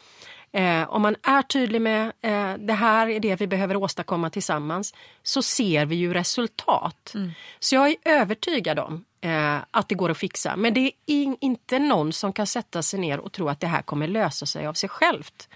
[0.51, 4.93] eh, om man är tydlig med eh, det här är det vi behöver åstadkomma tillsammans,
[5.23, 7.11] så ser vi ju resultat.
[7.15, 7.31] Mm.
[7.59, 10.55] Så jag är övertygad om eh, att det går att fixa.
[10.55, 13.67] Men det är in, inte någon som kan sätta sig ner och tro att det
[13.67, 15.49] här kommer lösa sig av sig självt.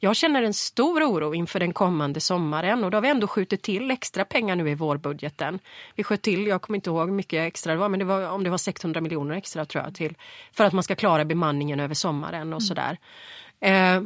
[0.00, 3.62] Jag känner en stor oro inför den kommande sommaren och då har vi ändå skjutit
[3.62, 5.58] till extra pengar nu i vårbudgeten.
[5.94, 8.30] Vi sköt till, jag kommer inte ihåg hur mycket extra det var, men det var,
[8.30, 10.14] om det var 600 miljoner extra tror jag till
[10.52, 12.60] för att man ska klara bemanningen över sommaren och mm.
[12.60, 12.98] sådär.
[13.60, 14.02] Eh,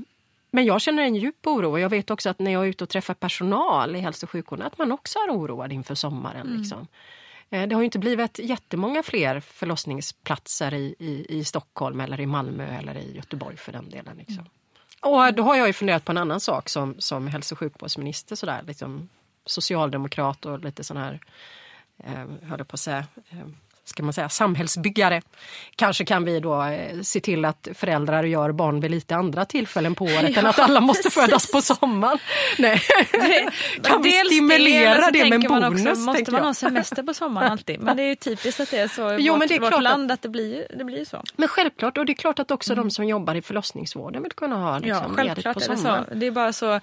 [0.51, 2.85] men jag känner en djup oro och jag vet också att när jag är ute
[2.85, 6.47] och träffar personal i hälso och sjukvården att man också är oroad inför sommaren.
[6.47, 6.59] Mm.
[6.59, 6.87] Liksom.
[7.51, 12.79] Eh, det har inte blivit jättemånga fler förlossningsplatser i, i, i Stockholm eller i Malmö
[12.79, 14.17] eller i Göteborg för den delen.
[14.17, 14.39] Liksom.
[14.39, 14.51] Mm.
[15.03, 18.37] Och då har jag ju funderat på en annan sak som, som hälso och sjukvårdsminister,
[18.37, 19.09] sådär, liksom,
[19.47, 21.21] socialdemokrat och lite sån här,
[21.99, 22.25] eh,
[22.59, 23.47] jag på att säga, eh,
[23.85, 25.23] ska man säga, samhällsbyggare.
[25.77, 29.95] Kanske kan vi då eh, se till att föräldrar gör barn vid lite andra tillfällen
[29.95, 31.23] på året ja, än att alla måste precis.
[31.23, 32.19] födas på sommaren.
[32.59, 32.83] Nej.
[33.13, 33.51] Det,
[33.83, 35.87] kan vi stimulera det, det med en bonus?
[35.87, 37.81] Också, måste man ha semester på sommaren alltid?
[37.81, 39.61] Men det är ju typiskt att det är så i jo, vårt, men det är
[39.61, 41.23] vårt klart land att det blir, det blir så.
[41.37, 42.85] Men självklart, och det är klart att också mm.
[42.85, 46.05] de som jobbar i förlossningsvården vill kunna ha liksom, ja, ledigt på sommaren.
[46.09, 46.81] Det är, det är bara så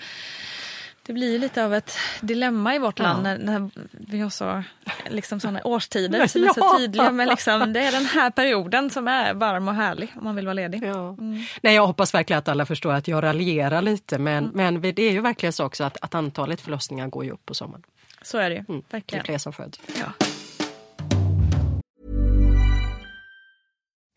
[1.06, 4.64] det blir lite av ett dilemma i vårt land när, när vi har så
[5.10, 7.12] liksom sådana årstider som är så tydliga.
[7.12, 10.46] Men liksom, det är den här perioden som är varm och härlig om man vill
[10.46, 10.84] vara ledig.
[10.84, 11.10] Ja.
[11.10, 11.44] Mm.
[11.62, 14.80] Nej, jag hoppas verkligen att alla förstår att jag raljerar lite men, mm.
[14.80, 17.54] men det är ju verkligen så också att, att antalet förlossningar går ju upp på
[17.54, 17.84] sommaren.
[18.22, 18.66] Så är det ju.
[18.70, 18.84] Mm.
[18.90, 19.80] Det är fler som föds.
[20.00, 20.26] Ja.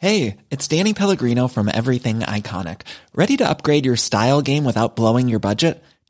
[0.03, 2.79] Hey, it's Danny Pellegrino from Everything Iconic.
[3.15, 5.81] Ready to upgrade your style game without blowing your budget?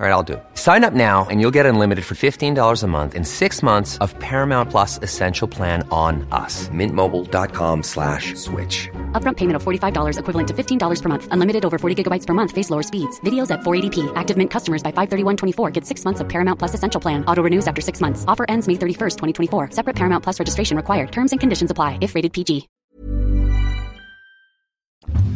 [0.00, 0.42] All right, I'll do it.
[0.54, 4.18] Sign up now and you'll get unlimited for $15 a month in six months of
[4.18, 6.68] Paramount Plus Essential Plan on us.
[6.70, 8.88] Mintmobile.com slash switch.
[9.12, 11.28] Upfront payment of $45 equivalent to $15 per month.
[11.30, 12.50] Unlimited over 40 gigabytes per month.
[12.50, 13.20] Face lower speeds.
[13.20, 14.10] Videos at 480p.
[14.16, 17.24] Active Mint customers by 531.24 get six months of Paramount Plus Essential Plan.
[17.26, 18.24] Auto renews after six months.
[18.26, 19.18] Offer ends May 31st,
[19.50, 19.70] 2024.
[19.70, 21.12] Separate Paramount Plus registration required.
[21.12, 22.66] Terms and conditions apply if rated PG.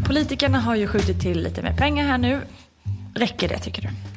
[0.07, 2.41] Politikerna har ju skjutit till lite mer pengar här nu.
[3.15, 4.16] Räcker det tycker du?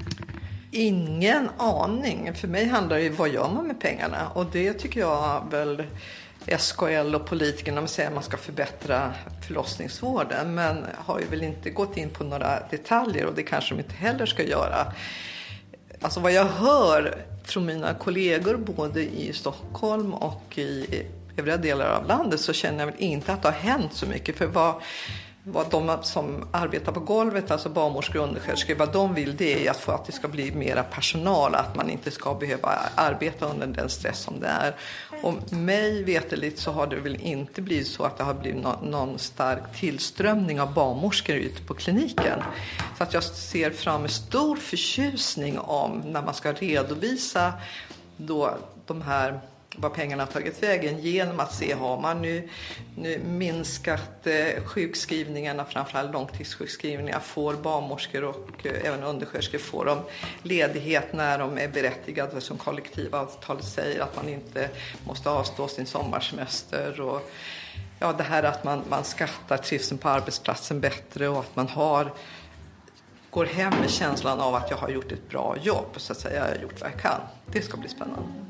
[0.72, 2.34] Ingen aning.
[2.34, 4.30] För mig handlar det ju vad gör man med pengarna?
[4.30, 5.84] Och det tycker jag väl
[6.58, 9.14] SKL och politikerna säger att man ska förbättra
[9.48, 10.56] förlossningsvården.
[10.56, 13.96] Men har ju väl inte gått in på några detaljer och det kanske de inte
[13.96, 14.94] heller ska göra.
[16.02, 21.04] Alltså vad jag hör från mina kollegor både i Stockholm och i
[21.38, 24.38] övriga delar av landet så känner jag väl inte att det har hänt så mycket.
[24.38, 24.82] För vad,
[25.52, 29.72] vad de som arbetar på golvet, alltså barnmorskor och undersköterskor, vad de vill det är
[29.72, 33.68] att få att det ska bli mera personal, att man inte ska behöva arbeta under
[33.68, 34.76] den stress som det är.
[35.24, 38.92] Och mig veteligt så har det väl inte blivit så att det har blivit någon,
[38.92, 42.40] någon stark tillströmning av barnmorskor ute på kliniken.
[42.98, 47.54] Så att jag ser fram med stor förtjusning om när man ska redovisa
[48.18, 48.58] då
[48.88, 49.40] de här
[49.76, 52.50] vad pengarna har tagit vägen genom att se, har man nu,
[52.96, 60.00] nu minskat eh, sjukskrivningarna, framförallt långtidssjukskrivningar, får barnmorskor och eh, även undersköterskor, får de
[60.44, 64.70] ledighet när de är berättigade som kollektivavtalet säger att man inte
[65.06, 67.32] måste avstå sin sommarsemester och
[68.00, 72.12] ja, det här att man, man skattar trivseln på arbetsplatsen bättre och att man har
[73.30, 76.36] går hem med känslan av att jag har gjort ett bra jobb, så att säga,
[76.36, 77.22] jag har gjort vad jag kan.
[77.46, 78.49] Det ska bli spännande.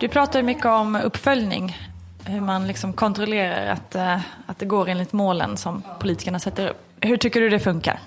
[0.00, 1.78] Du pratar mycket om uppföljning.
[2.24, 6.76] Hur man liksom kontrollerar att, eh, att det går enligt målen som politikerna sätter upp.
[7.00, 8.00] Hur tycker du det funkar?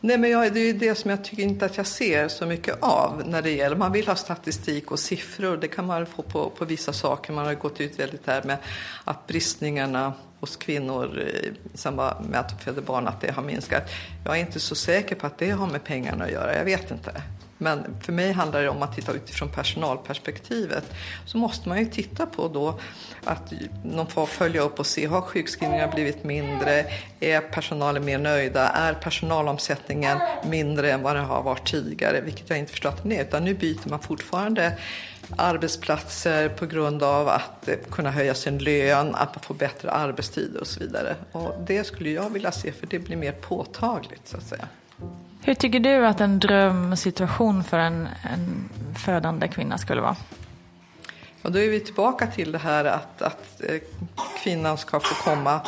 [0.00, 2.46] Nej, men jag, det är ju det som jag tycker inte att jag ser så
[2.46, 3.76] mycket av när det gäller.
[3.76, 5.56] Man vill ha statistik och siffror.
[5.56, 7.32] Det kan man få på, på vissa saker.
[7.32, 8.56] Man har gått ut väldigt här med
[9.04, 13.42] att bristningarna hos kvinnor eh, i samband med att de föder barn, att det har
[13.42, 13.90] minskat.
[14.24, 16.56] Jag är inte så säker på att det har med pengarna att göra.
[16.56, 17.22] Jag vet inte.
[17.58, 20.84] Men för mig handlar det om att titta utifrån personalperspektivet.
[21.26, 22.80] Så måste man ju titta på då
[23.24, 23.52] att
[23.84, 26.84] de får följa upp och se, har sjukskrivningarna blivit mindre?
[27.20, 28.68] Är personalen mer nöjda?
[28.68, 32.20] Är personalomsättningen mindre än vad den har varit tidigare?
[32.20, 34.78] Vilket jag inte förstår att den är, utan nu byter man fortfarande
[35.36, 40.80] arbetsplatser på grund av att kunna höja sin lön, att få bättre arbetstider och så
[40.80, 41.16] vidare.
[41.32, 44.68] Och det skulle jag vilja se, för det blir mer påtagligt så att säga.
[45.46, 48.68] Hur tycker du att en drömsituation för en, en
[49.04, 50.16] födande kvinna skulle vara?
[51.42, 53.80] Och då är vi tillbaka till det här att, att eh,
[54.42, 55.60] kvinnan ska få komma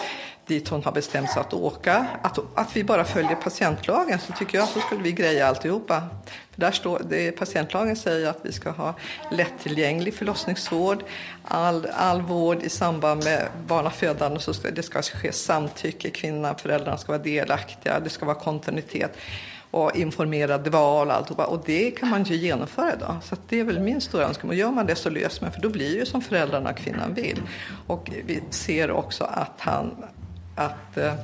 [0.47, 4.59] dit hon har bestämt sig att åka, att, att vi bara följer patientlagen så tycker
[4.59, 6.03] jag att så skulle vi greja alltihopa.
[6.51, 8.95] För där står, det, patientlagen säger att vi ska ha
[9.31, 11.05] lättillgänglig förlossningsvård,
[11.45, 16.99] all, all vård i samband med barnafödande, så ska, det ska ske samtycke, kvinnan, föräldrarna
[16.99, 19.17] ska vara delaktiga, det ska vara kontinuitet
[19.71, 21.47] och informerade val och alltihopa.
[21.47, 23.17] Och det kan man ju genomföra idag.
[23.23, 25.61] Så det är väl min stora önskan, och Gör man det så löser man, för
[25.61, 27.43] då blir det ju som föräldrarna och kvinnan vill.
[27.87, 30.05] Och vi ser också att han,
[30.57, 31.15] att eh,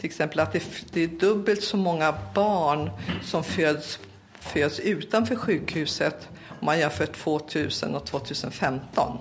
[0.00, 2.90] till exempel att det, det är dubbelt så många barn
[3.22, 3.98] som föds,
[4.40, 9.18] föds utanför sjukhuset om man jämför 2000 och 2015.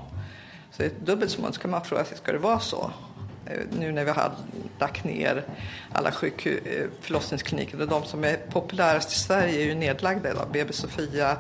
[0.72, 1.54] Så det är dubbelt så många.
[1.54, 2.92] Så kan man fråga sig, ska det vara så?
[3.80, 4.32] Nu när vi har
[4.80, 5.44] lagt ner
[5.94, 7.78] alla sjukhus, eh, förlossningskliniker.
[7.78, 10.48] De som är populärast i Sverige är ju nedlagda idag.
[10.52, 11.38] BB Sofia,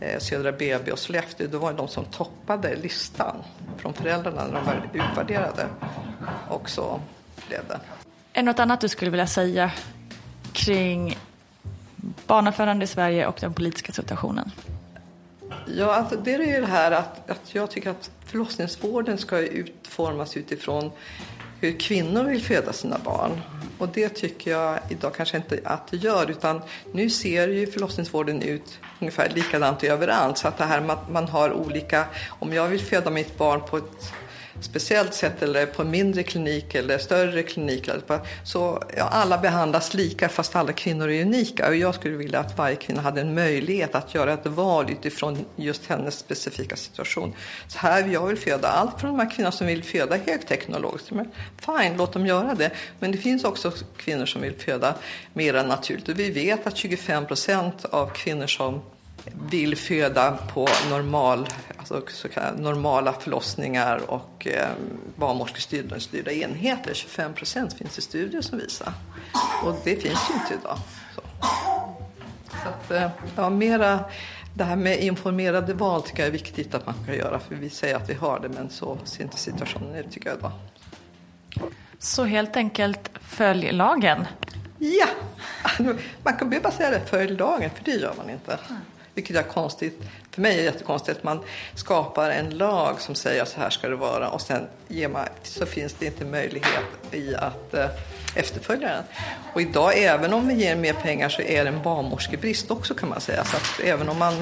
[0.00, 1.46] eh, Södra BB och Sollefteå.
[1.46, 3.36] Det var de som toppade listan
[3.76, 5.66] från föräldrarna när de var utvärderade.
[6.48, 7.00] Och så
[7.48, 7.74] blev det.
[7.74, 7.80] Är
[8.32, 9.72] det något annat du skulle vilja säga
[10.52, 11.18] kring
[12.26, 14.50] barnafödande i Sverige och den politiska situationen?
[15.66, 20.36] Ja, alltså det är ju det här att, att jag tycker att förlossningsvården ska utformas
[20.36, 20.90] utifrån
[21.60, 23.40] hur kvinnor vill föda sina barn.
[23.78, 26.60] Och det tycker jag idag kanske inte att det gör utan
[26.92, 30.38] nu ser ju förlossningsvården ut ungefär likadant överallt.
[30.38, 33.60] Så att det här med att man har olika, om jag vill föda mitt barn
[33.70, 34.12] på ett
[34.60, 37.90] speciellt sätt eller på en mindre klinik eller större klinik.
[38.44, 41.68] Så ja, alla behandlas lika fast alla kvinnor är unika.
[41.68, 45.44] Och jag skulle vilja att varje kvinna hade en möjlighet att göra ett val utifrån
[45.56, 47.34] just hennes specifika situation.
[47.68, 51.10] Så här, jag vill föda allt från de här kvinnorna som vill föda högteknologiskt.
[51.10, 52.70] Men fine, låt dem göra det.
[52.98, 54.94] Men det finns också kvinnor som vill föda
[55.32, 56.08] mer naturligt.
[56.08, 58.82] Och vi vet att 25 procent av kvinnor som
[59.50, 64.68] vill föda på normal, alltså så normala förlossningar och eh,
[65.16, 66.94] barnmorskestyrda enheter.
[66.94, 68.92] 25 procent finns det studier som visar.
[69.64, 70.78] Och det finns ju inte idag.
[71.14, 71.22] Så,
[72.62, 74.04] så att, eh, ja, mera,
[74.54, 77.38] det här med informerade val tycker jag är viktigt att man kan göra.
[77.38, 80.38] För vi säger att vi har det men så ser inte situationen ut tycker jag
[80.38, 80.52] idag.
[81.98, 84.26] Så helt enkelt följ lagen?
[84.78, 85.06] Ja!
[86.22, 88.58] Man kan bara säga det, följ lagen, för det gör man inte.
[89.18, 90.00] Vilket är konstigt.
[90.30, 91.40] För mig är det jättekonstigt att man
[91.74, 95.26] skapar en lag som säger att så här ska det vara och sen ger man,
[95.42, 97.86] så finns det inte möjlighet i att eh,
[98.34, 99.04] efterfölja den.
[99.54, 103.08] Och idag, även om vi ger mer pengar så är det en barnmorskebrist också kan
[103.08, 103.44] man säga.
[103.44, 104.34] Så att även om man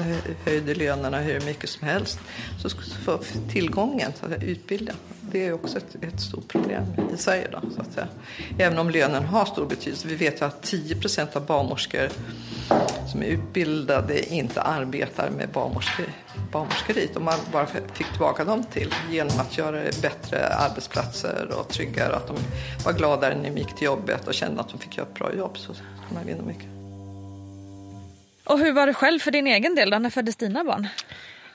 [0.45, 2.19] höjde lönerna hur mycket som helst
[2.61, 2.69] så
[3.05, 3.19] får
[3.51, 4.93] tillgången, så att utbilda,
[5.31, 7.47] det är också ett, ett stort problem i Sverige.
[7.51, 8.07] Då, så att säga.
[8.59, 10.07] Även om lönen har stor betydelse.
[10.07, 12.09] Vi vet ju att 10 procent av barnmorskor
[13.11, 17.17] som är utbildade inte arbetar med barnmorskeriet.
[17.17, 22.15] Om man bara fick tillbaka dem till genom att göra det bättre arbetsplatser och tryggare.
[22.15, 22.37] Att de
[22.85, 25.33] var gladare när de gick till jobbet och kände att de fick göra ett bra
[25.33, 26.67] jobb så kan man vinna mycket.
[28.43, 29.89] Och hur var det själv för din egen del?
[29.89, 30.87] När föddes dina barn?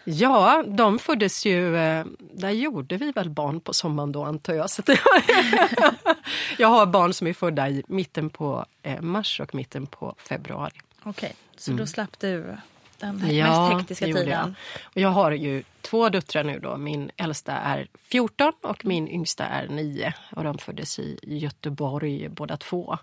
[0.05, 1.77] Ja, de föddes ju...
[1.77, 4.71] Eh, där gjorde vi väl barn på sommaren då antar jag.
[4.71, 4.83] Så
[6.59, 10.81] jag har barn som är födda i mitten på eh, mars och mitten på februari.
[11.01, 11.81] Okej, okay, så mm.
[11.81, 12.57] då slapp du
[13.03, 14.29] den ja, mest hektiska tiden?
[14.29, 14.55] Jag.
[14.85, 16.77] Och jag har ju två döttrar nu då.
[16.77, 20.15] Min äldsta är 14 och min yngsta är 9.
[20.31, 22.99] Och de föddes i Göteborg båda två.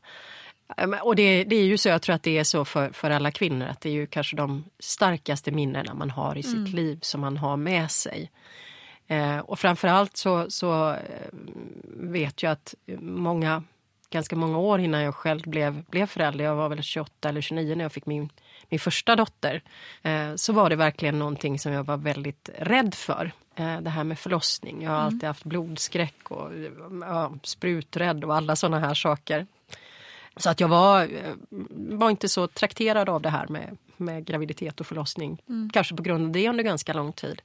[1.01, 3.31] Och det, det, är ju så, jag tror att det är så för, för alla
[3.31, 6.71] kvinnor att det är ju kanske de starkaste minnena man har i sitt mm.
[6.71, 8.31] liv som man har med sig.
[9.07, 11.29] Eh, och framförallt så, så eh,
[11.93, 13.63] vet jag att många,
[14.09, 17.75] ganska många år innan jag själv blev, blev förälder, jag var väl 28 eller 29
[17.75, 18.29] när jag fick min,
[18.69, 19.61] min första dotter,
[20.01, 23.31] eh, så var det verkligen någonting som jag var väldigt rädd för.
[23.55, 24.83] Eh, det här med förlossning.
[24.83, 25.05] Jag har mm.
[25.05, 26.51] alltid haft blodskräck och
[27.01, 29.47] ja, spruträdd och alla sådana här saker.
[30.39, 31.33] Så att jag var, eh,
[31.75, 35.41] var inte så trakterad av det här med, med graviditet och förlossning.
[35.49, 35.69] Mm.
[35.73, 37.41] Kanske på grund av det under ganska lång tid.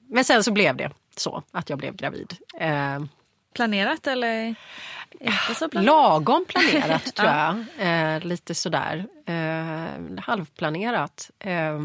[0.00, 2.34] Men sen så blev det så att jag blev gravid.
[2.60, 3.04] Eh,
[3.54, 4.54] planerat eller
[5.20, 5.86] inte så planerat?
[5.86, 7.64] Lagom planerat tror jag.
[7.78, 9.06] Eh, lite sådär.
[9.26, 11.30] Eh, halvplanerat.
[11.38, 11.78] Eh,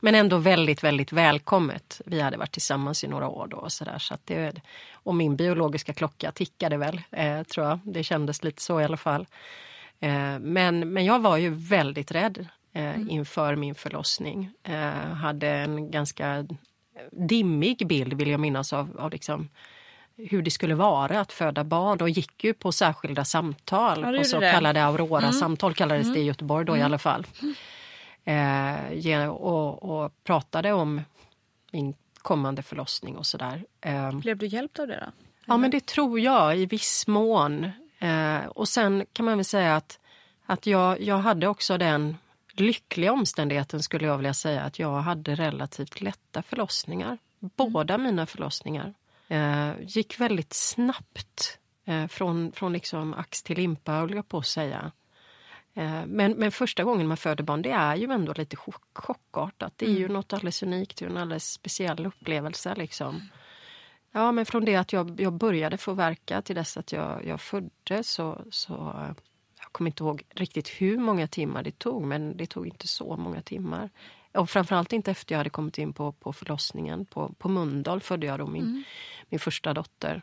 [0.00, 2.00] men ändå väldigt, väldigt välkommet.
[2.06, 3.98] Vi hade varit tillsammans i några år då och sådär.
[3.98, 4.60] Så att det,
[4.92, 7.78] och min biologiska klocka tickade väl, eh, tror jag.
[7.84, 9.26] Det kändes lite så i alla fall.
[10.00, 13.10] Eh, men, men jag var ju väldigt rädd eh, mm.
[13.10, 14.50] inför min förlossning.
[14.62, 16.46] Eh, hade en ganska
[17.12, 19.48] dimmig bild, vill jag minnas, av, av liksom,
[20.16, 24.24] hur det skulle vara att föda barn och gick ju på särskilda samtal, ja, på
[24.24, 24.52] så det.
[24.52, 25.74] kallade Aurora-samtal mm.
[25.74, 26.14] kallades mm.
[26.14, 26.82] det i Göteborg då mm.
[26.82, 27.26] i alla fall.
[28.24, 31.00] Eh, och, och, pratade om
[31.72, 33.64] min kommande förlossning och sådär.
[34.12, 35.24] Blev du hjälpt av det då?
[35.46, 37.70] Ja men det tror jag i viss mån.
[38.04, 40.00] Eh, och sen kan man väl säga att,
[40.46, 42.16] att jag, jag hade också den
[42.52, 47.18] lyckliga omständigheten skulle jag vilja säga att jag hade relativt lätta förlossningar.
[47.38, 48.94] Båda mina förlossningar
[49.28, 54.46] eh, gick väldigt snabbt eh, från, från liksom ax till limpa, höll jag på att
[54.46, 54.92] säga.
[55.74, 59.72] Eh, men, men första gången man föder barn, det är ju ändå lite chock, chockartat.
[59.76, 62.74] Det är ju något alldeles unikt, en alldeles speciell upplevelse.
[62.74, 63.30] Liksom.
[64.16, 67.40] Ja, men från det att jag, jag började få verka till dess att jag, jag
[67.40, 68.72] föddes så, så
[69.60, 73.16] jag kommer inte ihåg riktigt hur många timmar det tog, men det tog inte så
[73.16, 73.90] många timmar.
[74.32, 77.06] Och framförallt inte efter jag hade kommit in på, på förlossningen.
[77.06, 78.84] På, på Mundal födde jag då min, Mm.
[79.28, 80.22] min första dotter.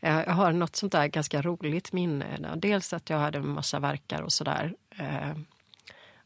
[0.00, 2.54] Eh, Jag har något sånt där ganska roligt minne.
[2.56, 4.74] Dels att jag hade en massa verkar och sådär.
[4.98, 5.30] Eh,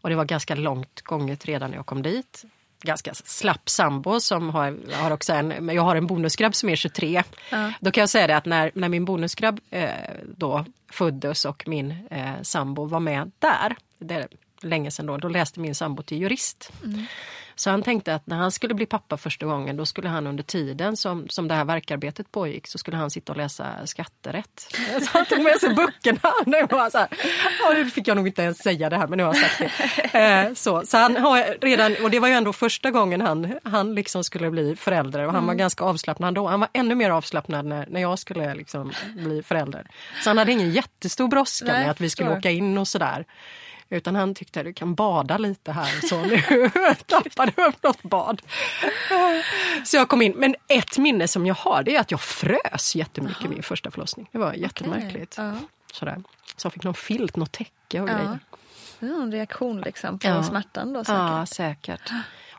[0.00, 2.44] Och det var ganska långt gånget redan när jag kom dit.
[2.82, 7.22] Ganska slapp sambo som har, har också en, jag har en bonusgrabb som är 23.
[7.50, 7.72] Ja.
[7.80, 9.90] Då kan jag säga det att när, när min bonusgrabb eh,
[10.36, 14.28] då föddes och min eh, sambo var med där, det är
[14.62, 16.72] länge sedan då, då läste min sambo till jurist.
[17.58, 20.42] Så han tänkte att när han skulle bli pappa första gången då skulle han under
[20.42, 24.76] tiden som, som det här verkarbetet pågick så skulle han sitta och läsa skatterätt.
[25.02, 26.20] Så han tog med sig böckerna.
[26.46, 27.08] Nu var så här,
[27.60, 29.58] ja, nu fick jag nog inte ens säga det här men nu har jag sagt
[30.12, 30.18] det.
[30.18, 33.94] Eh, så, så han har redan, och det var ju ändå första gången han, han
[33.94, 36.46] liksom skulle bli förälder och han var ganska avslappnad då.
[36.46, 39.86] Han var ännu mer avslappnad när, när jag skulle liksom bli förälder.
[40.22, 43.24] Så han hade ingen jättestor brådska med att vi skulle åka in och sådär.
[43.90, 46.08] Utan han tyckte att du kan bada lite här.
[46.08, 46.70] Så nu
[47.06, 48.42] tappade upp något bad.
[49.84, 50.32] Så jag kom in.
[50.36, 54.28] Men ett minne som jag har det är att jag frös jättemycket min första förlossning.
[54.32, 55.34] Det var jättemärkligt.
[55.38, 55.52] Ja.
[55.92, 56.22] Sådär.
[56.56, 58.14] Så jag fick någon filt, något täcke och Ja.
[58.14, 58.38] grejer.
[59.00, 60.42] Är en reaktion liksom på Ja.
[60.42, 61.18] smärtan då säkert.
[61.18, 62.10] Ja, säkert.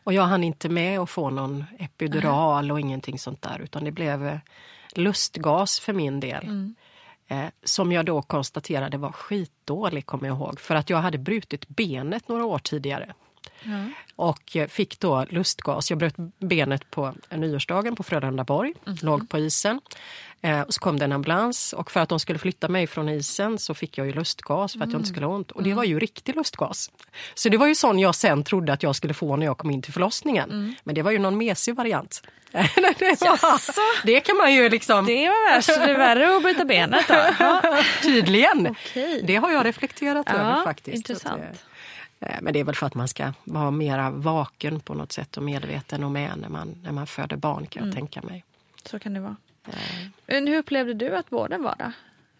[0.03, 3.59] Och jag hann inte med att få någon epidural och ingenting sånt där.
[3.63, 4.38] Utan det blev eh,
[4.95, 6.43] lustgas för min del.
[6.43, 6.75] Mm.
[7.30, 10.59] Eh, som jag då konstaterade var skitdålig, kommer jag ihåg.
[10.59, 13.13] För att jag hade brutit benet några år tidigare.
[14.16, 15.89] Och eh, fick då lustgas.
[15.89, 19.82] Jag bröt benet på nyårsdagen på Frölundaborg, låg på isen.
[20.41, 23.10] Eh, och så kom det en ambulans och för att de skulle flytta mig från
[23.10, 25.51] isen så fick jag ju lustgas för att jag inte skulle ha ont.
[25.51, 26.91] Och det var ju riktig lustgas.
[27.34, 29.72] Så det var ju sån jag sen trodde att jag skulle få när jag kom
[29.72, 30.76] in till förlossningen.
[30.84, 32.24] Men det var ju någon mesig variant.
[32.51, 35.05] det, var, det kan man ju liksom...
[35.05, 37.26] Det var värst, det är värre att bryta benet då.
[38.01, 38.68] Tydligen.
[38.68, 39.22] Okej.
[39.24, 40.95] Det har jag reflekterat Ja, över faktiskt.
[40.97, 41.66] intressant.
[42.20, 45.38] Eh, Men det är väl för att man ska vara mera vaken på något sätt
[45.38, 47.89] och medveten och med när man, när man föder barn kan Mm.
[47.89, 48.43] jag tänka mig.
[48.86, 49.36] Så kan det vara.
[50.28, 51.91] Men hur upplevde du att vården var då?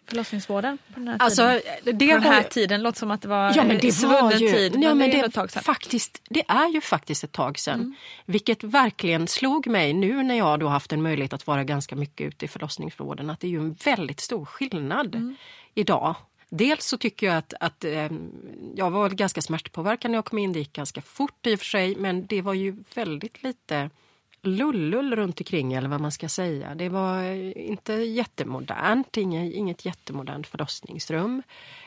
[0.06, 1.42] Förlossningsvården på den här Alltså,
[1.82, 1.98] tiden?
[1.98, 4.32] det den här ju- tiden låter som att det var Ja men eh, det var
[4.32, 4.74] ju, tid.
[4.74, 5.62] ja, men men det är det, sedan.
[5.62, 7.74] faktiskt, det är ju faktiskt ett tag sedan.
[7.80, 7.94] Mm.
[8.24, 12.26] Vilket verkligen slog mig nu när jag då haft en möjlighet att vara ganska mycket
[12.26, 13.30] ute i förlossningsvården.
[13.30, 15.36] Att det är ju en väldigt stor skillnad Mm.
[15.74, 16.14] idag.
[16.52, 18.08] Dels så tycker jag att, att eh,
[18.74, 20.52] jag var ganska smärtpåverkad när jag kom in.
[20.52, 23.90] Det gick ganska fort i och för sig men det var ju väldigt lite
[24.42, 26.74] lullull runt omkring eller vad man ska säga.
[26.74, 31.42] Det var eh, inte jättemodernt, inget, inget jättemodernt förlossningsrum.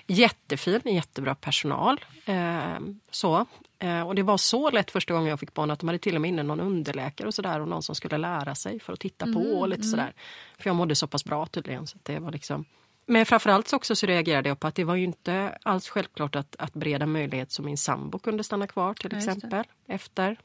[0.07, 2.05] Jättefin, jättebra personal.
[2.26, 2.80] Eh,
[3.11, 3.45] så.
[3.80, 6.16] Eh, och det var så lätt första gången jag fick barn att de hade till
[6.16, 8.99] och med inne någon underläkare och sådär och någon som skulle lära sig för att
[8.99, 10.14] titta på och lite sådär.
[10.57, 11.88] För jag mådde så pass bra tydligen.
[11.88, 12.66] Så att det var liksom
[13.05, 16.35] men framförallt så också så reagerade jag på att det var ju inte alls självklart
[16.35, 19.31] att, att bereda möjlighet så min sambo kunde stanna kvar till just det.
[19.33, 20.37] exempel efter.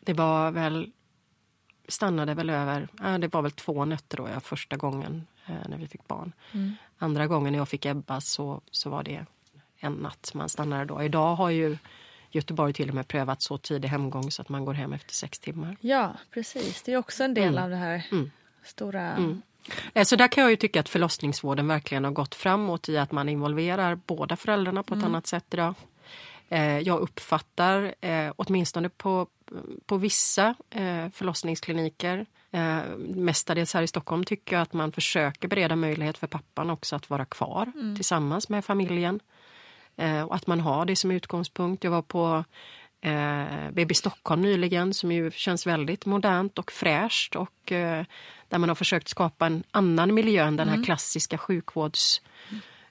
[0.00, 0.92] Det var väl
[1.88, 2.88] stannade väl över,
[3.18, 6.32] det var väl två nätter då jag första gången eh, när vi fick barn.
[6.52, 6.72] Mm.
[6.98, 9.26] Andra gången när jag fick Ebba så, så var det
[9.78, 11.02] en natt man stannade då.
[11.02, 11.76] Idag har ju
[12.30, 15.38] Göteborg till och med prövat så tidig hemgång så att man går hem efter sex
[15.38, 15.76] timmar.
[15.80, 16.82] Ja, precis.
[16.82, 17.64] Det är också en del Mm.
[17.64, 18.30] av det här Mm.
[18.64, 19.16] stora...
[19.16, 19.30] Eh,
[20.04, 23.28] Så där kan jag ju tycka att förlossningsvården verkligen har gått framåt i att man
[23.28, 25.74] involverar båda föräldrarna på ett annat sätt idag.
[26.48, 29.26] Eh, Jag uppfattar, eh, åtminstone på,
[29.86, 35.76] på vissa eh, förlossningskliniker, eh, mestadels här i Stockholm, tycker jag att man försöker bereda
[35.76, 39.20] möjlighet för pappan också att vara kvar tillsammans med familjen.
[39.96, 41.84] Eh, och att man har det som utgångspunkt.
[41.84, 42.44] Jag var på
[43.00, 48.04] eh, BB Stockholm nyligen som ju känns väldigt modernt och fräscht och eh,
[48.48, 52.20] där man har försökt skapa en annan miljö än den här klassiska sjukvårds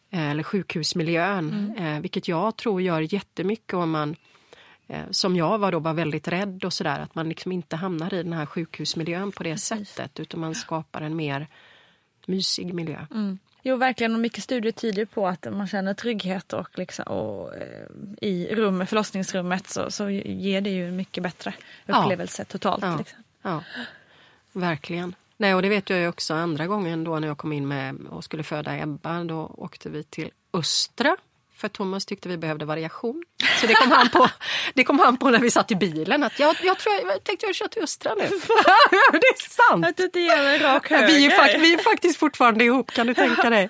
[0.10, 1.74] eh, eller sjukhusmiljön.
[1.78, 4.16] Eh, vilket jag tror gör jättemycket om man
[4.88, 8.14] eh, som jag var då var väldigt rädd och sådär att man liksom inte hamnar
[8.14, 11.48] i den här sjukhusmiljön på det sättet utan man skapar en mer
[12.28, 13.06] mysig miljö.
[13.68, 14.14] Jo, verkligen.
[14.14, 17.88] Och mycket studier tyder på att man känner trygghet och, liksom, och eh,
[18.22, 21.54] i rummet, förlossningsrummet så, så ger det ju mycket bättre
[21.86, 22.02] Ja.
[22.04, 22.84] upplevelse totalt.
[22.84, 22.98] Ja.
[22.98, 23.20] Liksom.
[23.42, 23.64] Ja,
[24.52, 25.16] verkligen.
[25.38, 27.96] Nej, och det vet jag ju också andra gången då när jag kom in med
[28.10, 29.24] och skulle föda Ebba.
[29.24, 31.18] Då åkte vi till Östra
[31.66, 33.24] för Thomas tyckte vi behövde variation.
[33.62, 34.30] Så det kom han på,
[34.74, 36.24] det kom han på när vi satt i bilen.
[36.24, 38.24] Att jag, jag, tror jag, jag tänkte jag kör till Östra nu.
[39.12, 40.00] det är sant!
[40.00, 41.08] Inte ger en rak höger.
[41.08, 43.70] Vi är, vi är faktiskt fortfarande ihop, kan du tänka dig.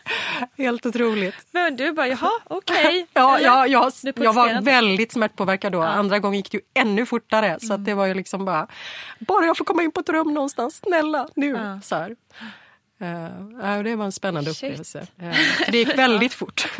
[0.57, 1.35] Helt otroligt.
[1.51, 2.85] Men du bara, jaha, okej.
[2.85, 3.05] Okay.
[3.13, 5.81] Ja, ja, jag, jag var väldigt smärtpåverkad då.
[5.81, 7.57] Andra gången gick det ju ännu fortare.
[7.59, 8.67] Så att det var ju liksom bara,
[9.19, 11.79] bara jag får komma in på ett rum någonstans, snälla, nu.
[11.83, 12.15] Så här.
[13.01, 14.63] Uh, det var en spännande Shit.
[14.63, 14.99] upplevelse.
[14.99, 15.33] Uh,
[15.71, 16.67] det gick väldigt fort.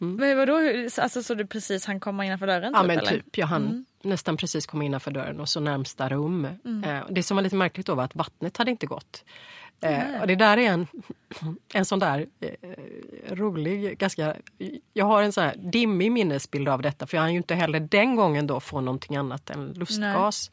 [0.00, 0.16] mm.
[0.16, 0.58] Men vadå,
[0.98, 2.72] alltså, så du precis han komma innanför dörren?
[2.74, 3.10] Ja typ, men eller?
[3.10, 3.84] typ, jag hann mm.
[4.02, 6.48] nästan precis komma innanför dörren och så närmsta rum.
[6.64, 6.84] Mm.
[6.84, 9.24] Uh, det som var lite märkligt då var att vattnet hade inte gått.
[9.84, 10.86] Uh, och det där är en,
[11.74, 12.26] en sån där
[13.28, 14.36] rolig, ganska...
[14.92, 17.80] Jag har en sån här dimmig minnesbild av detta för jag hann ju inte heller
[17.80, 20.50] den gången då få någonting annat än lustgas.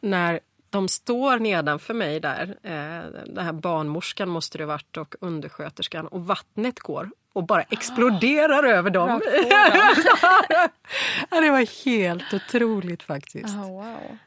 [0.00, 0.10] Nej.
[0.10, 0.40] När
[0.70, 6.26] de står nedanför mig där, eh, den här barnmorskan måste det varit och undersköterskan och
[6.26, 8.78] vattnet går och bara exploderar oh.
[8.78, 9.08] över dem.
[9.08, 9.20] dem.
[11.30, 13.54] ja, det var helt otroligt faktiskt.
[13.54, 14.18] Oh, wow.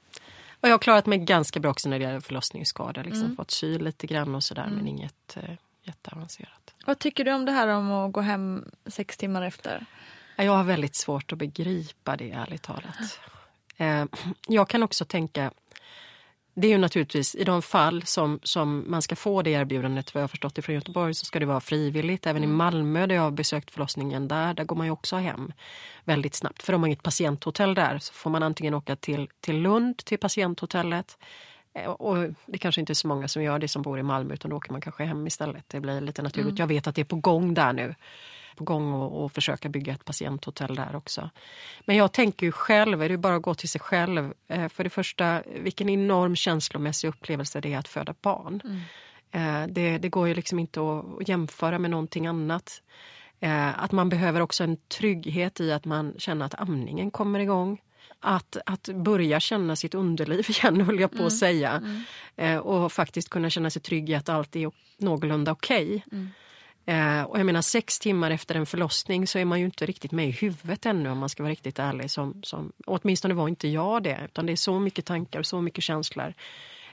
[0.59, 3.03] Och jag har klarat mig ganska bra också när det gäller förlossningsskada.
[3.03, 3.35] Liksom mm.
[3.35, 4.75] Fått sy lite grann och sådär mm.
[4.75, 6.73] men inget eh, jätteavancerat.
[6.85, 9.85] Vad tycker du om det här om att gå hem sex timmar efter?
[10.35, 13.19] Jag har väldigt svårt att begripa det ärligt talat.
[13.77, 14.05] Eh,
[14.47, 15.51] jag kan också tänka
[16.53, 20.21] det är ju naturligtvis i de fall som, som man ska få det erbjudandet, vad
[20.21, 22.27] jag har förstått ifrån Göteborg, så ska det vara frivilligt.
[22.27, 22.53] Även mm.
[22.53, 25.53] i Malmö där jag har besökt förlossningen där, där går man ju också hem
[26.03, 26.63] väldigt snabbt.
[26.63, 30.17] För de har inget patienthotell där, så får man antingen åka till, till Lund, till
[30.17, 31.17] patienthotellet.
[31.73, 34.33] Eh, och det kanske inte är så många som gör det som bor i Malmö,
[34.33, 35.69] utan då åker man kanske hem istället.
[35.69, 36.49] Det blir lite naturligt.
[36.49, 36.57] Mm.
[36.57, 37.95] Jag vet att det är på gång där nu
[38.55, 41.29] på gång och, och försöka bygga ett patienthotell där också.
[41.85, 44.33] Men jag tänker ju själv, är det bara att gå till sig själv.
[44.47, 48.61] Eh, för det första, vilken enorm känslomässig upplevelse det är att föda barn.
[48.63, 48.81] Mm.
[49.31, 52.81] Eh, det, det, går ju liksom inte att jämföra med någonting annat.
[53.39, 57.81] Eh, att man behöver också en trygghet i att man känner att amningen kommer igång.
[58.19, 61.27] Att, att börja känna sitt underliv igen, höll jag på mm.
[61.27, 61.83] att säga.
[62.37, 62.61] Mm.
[62.61, 65.85] och faktiskt kunna känna sig trygg i att allt är någorlunda okej.
[65.85, 66.01] Okay.
[66.11, 66.29] Mm.
[66.85, 70.11] Eh, och jag menar sex timmar efter en förlossning så är man ju inte riktigt
[70.11, 72.11] med i huvudet ännu om man ska vara riktigt ärlig.
[72.11, 75.61] Som, som, åtminstone var inte jag det, utan det är så mycket tankar och så
[75.61, 76.33] mycket känslor.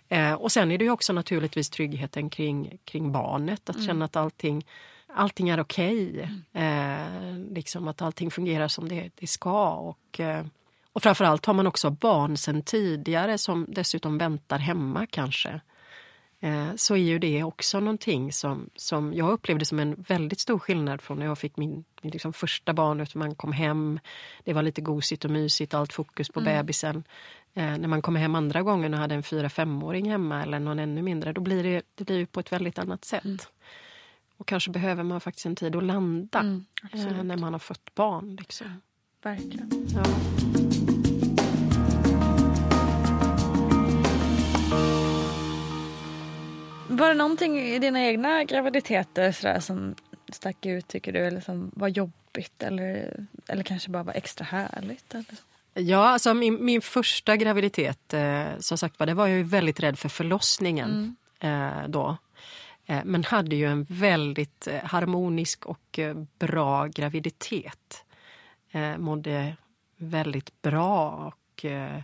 [0.08, 3.86] Eh, och sen är det ju också naturligtvis tryggheten kring, kring barnet, att mm.
[3.86, 4.66] känna att allting,
[5.14, 6.10] allting är okej.
[6.10, 6.28] Okay.
[6.52, 7.48] Mm.
[7.48, 9.70] Eh, liksom att allting fungerar som det, det ska.
[9.70, 10.46] Och, eh,
[10.92, 15.60] och framförallt har man också barn sen tidigare som dessutom väntar hemma kanske.
[16.40, 20.58] Eh, så är ju det också någonting som, som jag upplevde som en väldigt stor
[20.58, 23.00] skillnad från när jag fick min, min liksom första barn.
[23.00, 24.00] Att man kom hem,
[24.44, 26.56] det var lite gosigt och mysigt, allt fokus på mm.
[26.56, 27.04] bebisen.
[27.54, 30.78] Eh, när man kommer hem andra gången och hade en fyra femåring hemma eller någon
[30.78, 33.24] ännu mindre, då blir det, det blir på ett väldigt annat sätt.
[33.24, 33.38] Mm.
[34.36, 37.94] Och kanske behöver man faktiskt en tid att landa mm, eh, när man har fött
[37.94, 38.36] barn.
[38.36, 38.82] Liksom.
[39.22, 39.86] Verkligen.
[39.94, 40.49] Ja.
[47.00, 49.94] Var det någonting i dina egna graviditeter sådär som
[50.32, 51.18] stack ut tycker du?
[51.18, 53.16] Eller som var jobbigt eller,
[53.48, 55.14] eller kanske bara var extra härligt?
[55.14, 55.24] Eller?
[55.74, 59.80] Ja, alltså min, min första graviditet, eh, som sagt var, det var jag ju väldigt
[59.80, 61.82] rädd för förlossningen mm.
[61.82, 62.16] eh, då.
[62.86, 68.04] Eh, men hade ju en väldigt eh, harmonisk och eh, bra graviditet.
[68.70, 69.56] Eh, mådde
[69.96, 72.00] väldigt bra och eh,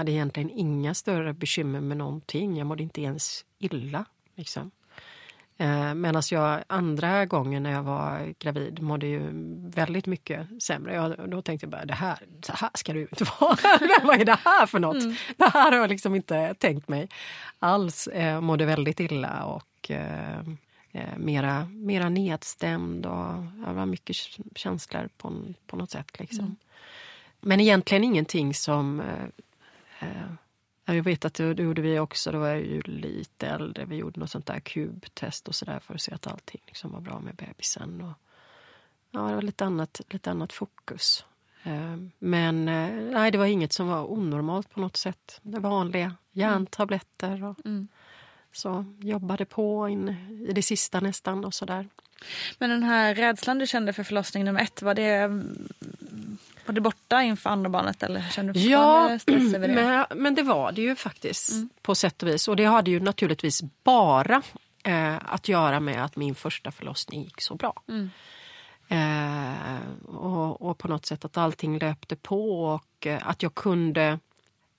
[0.00, 2.56] hade egentligen inga större bekymmer med någonting.
[2.56, 4.04] Jag mådde inte ens illa.
[4.34, 4.70] Liksom.
[5.56, 9.30] Eh, Medan jag andra gången när jag var gravid mådde ju
[9.70, 10.94] väldigt mycket sämre.
[10.94, 13.56] Jag, då tänkte jag bara, det här, så här ska det ju inte vara.
[14.02, 15.02] Vad är det här för något?
[15.02, 15.14] Mm.
[15.36, 17.08] Det här har jag liksom inte tänkt mig
[17.58, 18.06] alls.
[18.06, 20.38] Eh, mådde väldigt illa och eh,
[20.92, 23.06] eh, mera, mera nedstämd.
[23.06, 24.16] Och, jag var mycket
[24.54, 26.20] känslor på, på något sätt.
[26.20, 26.44] Liksom.
[26.44, 26.56] Mm.
[27.40, 29.02] Men egentligen ingenting som
[30.84, 33.84] jag vet att det, det gjorde vi också, då var jag ju lite äldre.
[33.84, 37.00] Vi gjorde något sånt där kubtest och sådär för att se att allting liksom var
[37.00, 38.00] bra med bebisen.
[38.00, 38.12] Och,
[39.10, 41.24] ja, det var lite annat, lite annat fokus.
[41.62, 45.40] Eh, men eh, nej, det var inget som var onormalt på något sätt.
[45.42, 47.88] Det vanliga järntabletter och mm.
[48.52, 50.08] så jobbade på in
[50.48, 51.88] i det sista nästan och sådär.
[52.58, 55.30] Men den här rädslan du kände för förlossning nummer ett, var det
[56.70, 59.74] var det borta inför andra barnet eller kände du ja, stress över det?
[59.74, 61.68] Men, men det var det ju faktiskt mm.
[61.82, 62.48] på sätt och vis.
[62.48, 64.42] Och det hade ju naturligtvis bara
[64.84, 67.82] eh, att göra med att min första förlossning gick så bra.
[67.88, 68.10] Mm.
[68.88, 74.18] Eh, och, och, på något sätt att allting löpte på och eh, att jag kunde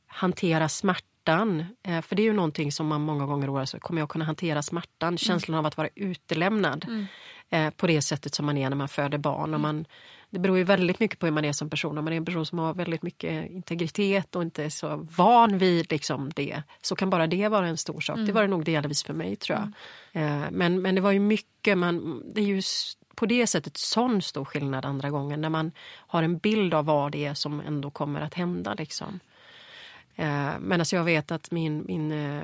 [0.07, 1.65] hantera smärta smärtan.
[1.83, 4.25] Eh, för det är ju någonting som man många gånger oroar sig Kommer jag kunna
[4.25, 5.17] hantera smärtan?
[5.17, 7.05] Känslan av att vara utelämnad Mm.
[7.49, 9.53] eh, på det sättet som man är när man föder barn.
[9.53, 9.85] Och man,
[10.31, 11.97] det beror ju väldigt mycket på hur man är som person.
[11.97, 15.57] Om man är en person som har väldigt mycket integritet och inte är så van
[15.57, 18.17] vid liksom det så kan bara det vara en stor sak.
[18.25, 19.71] Det var det nog delvis för mig tror jag.
[20.23, 22.61] Eh, men, men det var ju mycket, man, det är ju
[23.15, 27.11] på det sättet sån stor skillnad andra gången när man har en bild av vad
[27.11, 28.73] det är som ändå kommer att hända.
[28.73, 29.19] Liksom.
[30.15, 32.43] Eh, men alltså jag vet att min, min eh,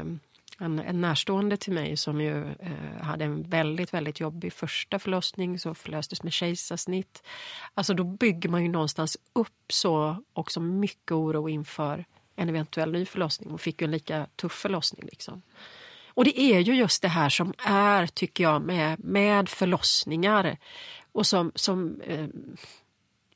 [0.59, 5.59] en, en närstående till mig som ju eh, hade en väldigt, väldigt jobbig första förlossning
[5.59, 7.23] så förlöstes med kejsarsnitt.
[7.73, 12.05] Alltså då bygger man ju någonstans upp så också mycket oro inför
[12.35, 15.05] en eventuell ny förlossning och fick ju en lika tuff förlossning.
[15.11, 15.41] Liksom.
[16.07, 20.57] Och det är ju just det här som är, tycker jag, med, med förlossningar
[21.11, 22.27] och som, som, eh,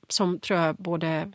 [0.07, 1.31] som tror jag både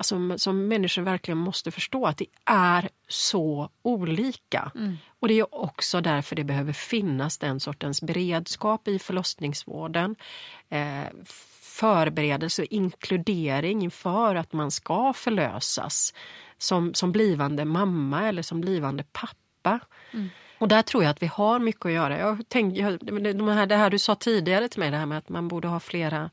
[0.00, 4.72] alltså, som människor verkligen måste förstå att det är så olika.
[5.20, 10.16] Och det är också därför det behöver finnas den sortens beredskap i förlossningsvården.
[10.68, 11.04] Eh,
[11.62, 16.14] förberedelse och inkludering inför att man ska förlösas
[16.58, 19.80] som, som blivande mamma eller som blivande pappa.
[20.58, 22.18] Och där tror jag att vi har mycket att göra.
[22.18, 22.98] Jag tänk, jag,
[23.36, 25.68] de här, det här du sa tidigare till mig, det här med att man borde
[25.68, 26.30] ha flera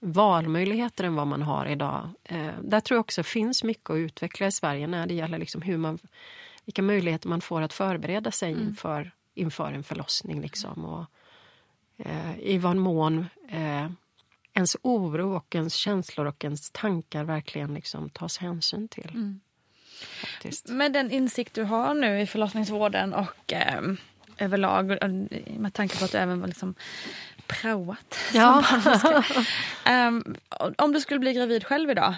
[0.00, 2.10] valmöjligheter än vad man har idag.
[2.24, 5.62] Eh, där tror jag också finns mycket att utveckla i Sverige när det gäller liksom
[5.62, 5.98] hur man,
[6.64, 10.40] vilka möjligheter man får att förbereda sig inför, inför en förlossning.
[10.40, 10.84] Liksom.
[10.84, 11.04] Och,
[12.06, 13.90] eh, I vad mån eh,
[14.54, 19.38] ens oro och ens känslor och ens tankar verkligen liksom tas hänsyn till.
[20.20, 20.68] Faktiskt.
[20.68, 23.82] Med den insikt du har nu i förlossningsvården och eh,
[24.38, 25.08] överlag eh,
[25.58, 26.74] med tanke på att du även var liksom
[27.46, 28.18] praoat.
[28.34, 28.64] Ja.
[29.84, 30.36] Ehm,
[30.78, 32.14] om du skulle bli gravid själv idag,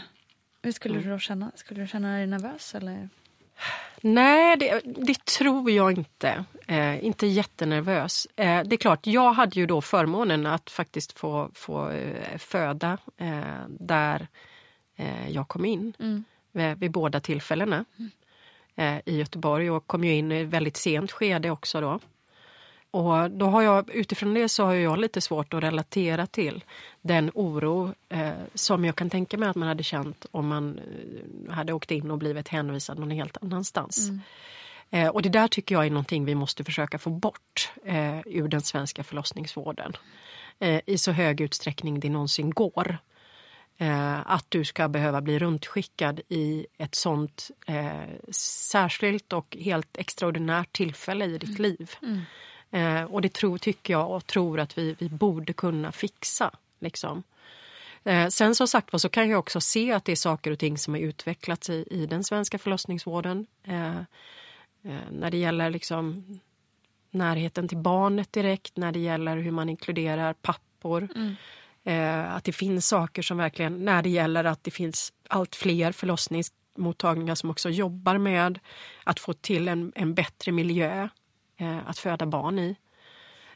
[0.62, 1.50] hur skulle du då känna?
[1.54, 2.74] Skulle du känna dig nervös?
[2.74, 3.08] Eller?
[4.00, 6.44] Nej, det, det tror jag inte.
[6.66, 8.26] Eh, inte jättenervös.
[8.36, 12.98] Eh, det är klart, jag hade ju då förmånen att faktiskt få, få eh, föda
[13.16, 14.28] eh, där
[14.96, 15.92] eh, jag kom in
[16.52, 17.84] vid, vid båda tillfällena
[18.76, 22.00] eh, i Göteborg och kom ju in i ett väldigt sent skede också då.
[22.90, 26.64] Och då har jag, utifrån det så har jag lite svårt att relatera till
[27.02, 31.52] den oro eh, som jag kan tänka mig att man hade känt om man eh,
[31.54, 34.08] hade åkt in och blivit hänvisad någon helt annanstans.
[34.90, 38.48] Eh, och det där tycker jag är någonting vi måste försöka få bort eh, ur
[38.48, 39.92] den svenska förlossningsvården.
[40.58, 42.98] Eh, I så hög utsträckning det någonsin går.
[43.78, 47.50] Eh, att du ska behöva bli runtskickad i ett sånt
[48.30, 51.90] särskilt och helt extraordinärt tillfälle i ditt liv.
[52.70, 56.50] Eh, och det tror, tycker jag och tror att vi, vi borde kunna fixa.
[56.78, 57.22] Liksom.
[58.04, 60.58] Eh, sen som sagt var så kan jag också se att det är saker och
[60.58, 63.46] ting som har utvecklats i, i den svenska förlossningsvården.
[63.64, 63.98] Eh,
[64.82, 66.24] eh, när det gäller liksom
[67.10, 71.08] närheten till barnet direkt, när det gäller hur man inkluderar pappor.
[71.84, 75.92] Eh, att det finns saker som verkligen, när det gäller att det finns allt fler
[75.92, 78.58] förlossningsmottagningar som också jobbar med
[79.04, 81.08] att få till en, en bättre miljö
[81.58, 82.76] eh, att föda barn i.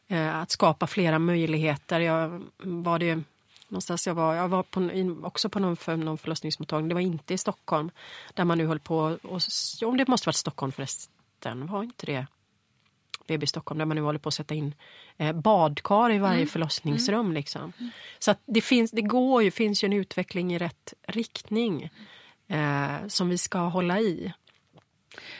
[0.09, 2.00] Eh, att skapa flera möjligheter.
[2.00, 3.22] Jag var det
[3.72, 4.90] någonstans jag var, jag var på,
[5.26, 7.90] också på någon, för, någon förlossningsmottagning, det var inte i Stockholm,
[8.34, 9.40] där man nu höll på, och,
[9.84, 12.26] om det måste varit Stockholm förresten, var inte det
[13.26, 14.74] BB Stockholm där man nu håller på att sätta in
[15.16, 17.32] eh, badkar i varje förlossningsrum.
[17.32, 17.72] Liksom.
[18.18, 21.90] Så det, finns, det går ju, finns ju en utveckling i rätt riktning
[22.48, 24.32] eh, som vi ska hålla i.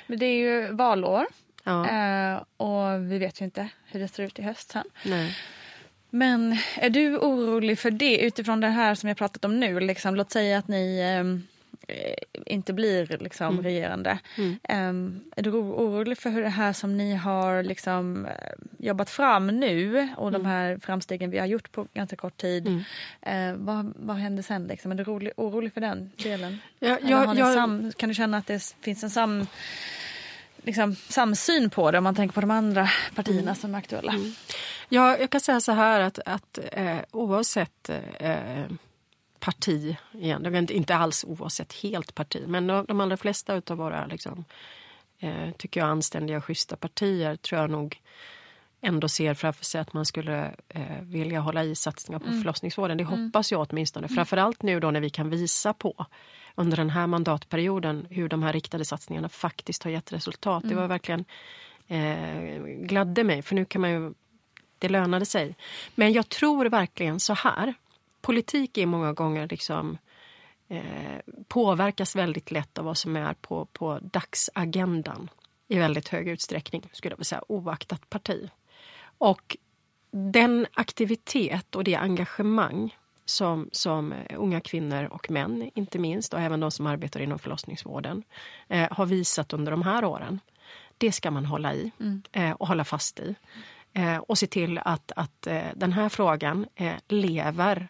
[0.06, 1.26] Men det är ju valår
[1.64, 1.88] Ja.
[1.88, 4.84] eh, och vi vet ju inte hur det ser ut i höst sen.
[5.04, 5.36] Nej.
[6.10, 9.80] Men är du orolig för det utifrån det här som jag pratat om nu?
[9.80, 11.42] Liksom, låt säga att ni ehm,
[11.88, 12.14] eh,
[12.46, 14.18] inte blir liksom, regerande.
[14.62, 18.32] Ehm, är du oro- orolig för hur det här som ni har liksom, eh,
[18.78, 22.84] jobbat fram nu och de här framstegen vi har gjort på ganska kort tid.
[23.22, 24.66] Eh, vad, vad händer sen?
[24.66, 24.90] Liksom?
[24.92, 26.58] Är du orolig, orolig för den delen?
[26.78, 29.46] Ja, jag- jag- sam, kan du känna att det finns en sam,
[30.62, 34.14] liksom, samsyn på det om man tänker på de andra partierna som är aktuella?
[34.88, 38.64] Ja, jag kan säga så här att, att eh, oavsett eh,
[39.38, 44.44] parti, igen, inte- alls oavsett helt parti, men de, de allra flesta utav våra liksom,
[45.18, 48.00] eh, tycker jag anständiga schyssta partier tror jag nog
[48.80, 52.98] ändå ser framför sig att man skulle eh, vilja hålla i satsningar på förlossningsvården.
[52.98, 54.08] Det hoppas jag åtminstone.
[54.08, 56.06] Framförallt nu då när vi kan visa på
[56.55, 60.62] under den här mandatperioden hur de här riktade satsningarna faktiskt har gett resultat.
[60.66, 61.24] Det var verkligen
[61.88, 64.14] eh, gladde mig för nu kan man ju
[64.78, 65.57] det lönade sig.
[65.94, 67.74] Men jag tror verkligen så här.
[68.20, 69.98] Politik är många gånger liksom
[70.68, 70.82] eh,
[71.48, 75.30] påverkas väldigt lätt av vad som är på, på dagsagendan
[75.68, 78.50] i väldigt hög utsträckning, skulle jag vilja säga, oaktat parti.
[79.18, 79.57] Och
[80.11, 82.96] den aktivitet och det engagemang
[83.33, 88.22] som, som unga kvinnor och män, inte minst, och även de som arbetar inom förlossningsvården,
[88.68, 90.41] eh, har visat under de här åren.
[90.99, 92.22] Det ska man hålla i mm.
[92.33, 93.35] eh, och hålla fast i.
[93.93, 97.89] Eh, och se till att, att eh, den här frågan eh, lever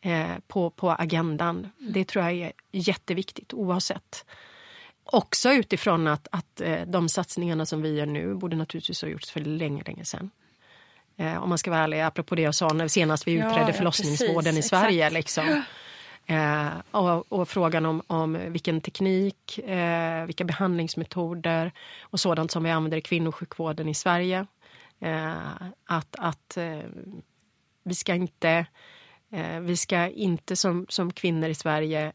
[0.00, 1.56] eh, på, på agendan.
[1.58, 1.92] Mm.
[1.92, 4.24] Det tror jag är jätteviktigt oavsett.
[5.04, 9.40] Också utifrån att, att de satsningarna som vi gör nu borde naturligtvis ha gjorts för
[9.40, 10.30] länge, länge sedan.
[11.16, 13.72] Eh, om man ska vara ärlig, apropå det jag sa när senast vi utredde ja,
[13.72, 15.10] förlossningsvården precis, i Sverige.
[15.10, 15.62] Liksom.
[16.26, 22.70] Eh, och, och, frågan om, om vilken teknik, eh, vilka behandlingsmetoder och sådant som vi
[22.70, 24.46] använder i kvinnosjukvården i Sverige.
[25.00, 25.32] Eh,
[25.84, 26.78] att att eh,
[27.84, 28.66] vi ska inte
[29.32, 32.12] eh, vi ska inte som, som kvinnor i Sverige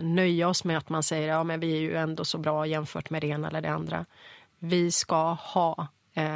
[0.00, 3.10] nöja oss med att man säger att ja, vi är ju ändå så bra jämfört
[3.10, 4.06] med det ena eller det andra.
[4.58, 5.88] Vi ska ha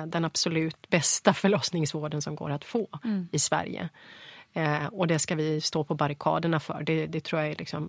[0.07, 3.29] den absolut bästa förlossningsvården som går att få mm.
[3.33, 3.89] i Sverige.
[4.53, 6.83] Eh, och det ska vi stå på barrikaderna för.
[6.83, 7.89] Det, det tror jag är liksom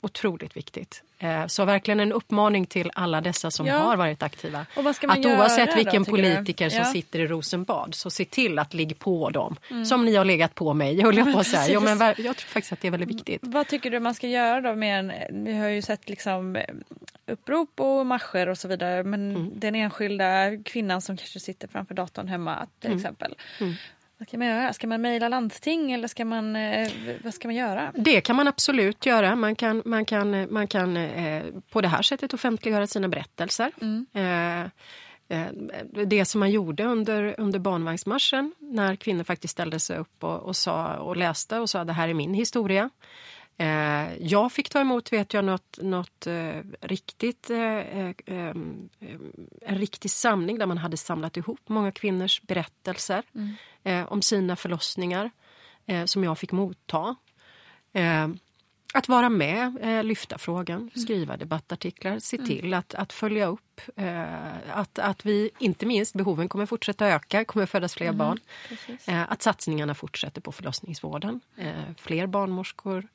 [0.00, 1.02] otroligt viktigt.
[1.18, 3.78] Eh, så verkligen en uppmaning till alla dessa som ja.
[3.78, 4.66] har varit aktiva.
[5.08, 6.70] att oavsett vilken då, politiker du?
[6.70, 6.84] som ja.
[6.84, 9.56] sitter i Rosenbad så se till att ligga på dem.
[9.70, 9.84] Mm.
[9.84, 11.66] Som ni har legat på mig, höll jag på att säga.
[11.74, 13.40] Jo, men jag tror faktiskt att det är väldigt viktigt.
[13.44, 14.74] Vad tycker du man ska göra då?
[14.74, 16.58] Med vi har ju sett liksom
[17.26, 19.04] upprop och marscher och så vidare.
[19.04, 19.50] Men mm.
[19.54, 22.98] den enskilda kvinnan som kanske sitter framför datorn hemma till mm.
[22.98, 23.34] exempel.
[24.20, 24.72] Vad ska man göra?
[24.72, 26.90] Ska man mejla landsting eller ska man, eh,
[27.24, 27.92] vad ska man göra?
[27.94, 29.36] Det kan man absolut göra.
[29.36, 33.72] Man kan, man kan, man kan eh, på det här sättet offentliggöra sina berättelser.
[33.80, 34.06] Mm.
[34.14, 35.46] Eh,
[36.06, 40.56] det som man gjorde under, under barnvagnsmarschen när kvinnor faktiskt ställde sig upp och, och,
[40.56, 42.90] sa, och läste och sa det här är min historia.
[43.56, 48.10] Eh, jag fick ta emot vet jag något, något eh, riktigt, eh
[49.62, 53.54] en riktig samling där man hade samlat ihop många kvinnors berättelser mm.
[53.84, 55.30] Eh, om sina förlossningar
[56.04, 57.16] som jag fick motta.
[58.94, 59.76] att vara med,
[60.06, 60.90] lyfta frågan, mm.
[60.90, 62.48] skriva debattartiklar, se mm.
[62.48, 63.80] till att, att följa upp
[64.70, 68.18] att, att vi, inte minst, behoven kommer fortsätta öka, kommer födas fler mm.
[68.18, 68.38] barn.
[69.28, 71.40] att satsningarna fortsätter på förlossningsvården.
[71.96, 73.08] fler barnmorskor,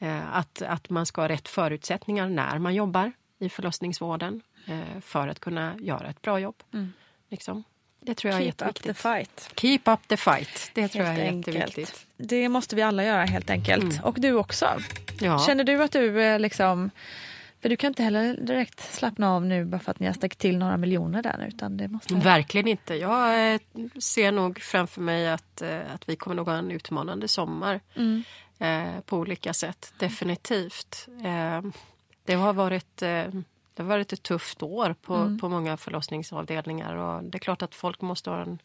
[0.00, 5.28] Eh, att, att man ska ha rätt förutsättningar när man jobbar i förlossningsvården eh, för
[5.28, 6.62] att kunna göra ett bra jobb.
[6.72, 6.92] Mm.
[7.28, 7.64] Liksom.
[8.00, 8.86] Det tror jag Keep är jätteviktigt.
[8.86, 9.50] Up the fight.
[9.56, 10.70] Keep up the fight.
[10.74, 11.56] Det helt tror jag är enkelt.
[11.56, 12.06] jätteviktigt.
[12.16, 13.92] Det måste vi alla göra helt enkelt.
[13.92, 14.04] Mm.
[14.04, 14.66] Och du också.
[15.20, 15.38] Ja.
[15.38, 16.90] Känner du att du eh, liksom
[17.62, 20.38] för du kan inte heller direkt slappna av nu bara för att ni har ställt
[20.38, 22.14] till några miljoner där utan det måste...
[22.14, 22.94] Verkligen inte.
[22.94, 23.60] Jag
[23.98, 25.62] ser nog framför mig att,
[25.94, 27.80] att vi kommer nog ha en utmanande sommar.
[27.96, 28.22] Mm
[28.60, 29.94] eh, på olika sätt.
[29.98, 31.08] Definitivt.
[31.24, 31.62] Eh,
[32.24, 33.24] det, har varit, eh,
[33.80, 35.38] det har varit ett tufft år på, mm.
[35.38, 38.58] på många förlossningsavdelningar och det är klart att folk måste ha en,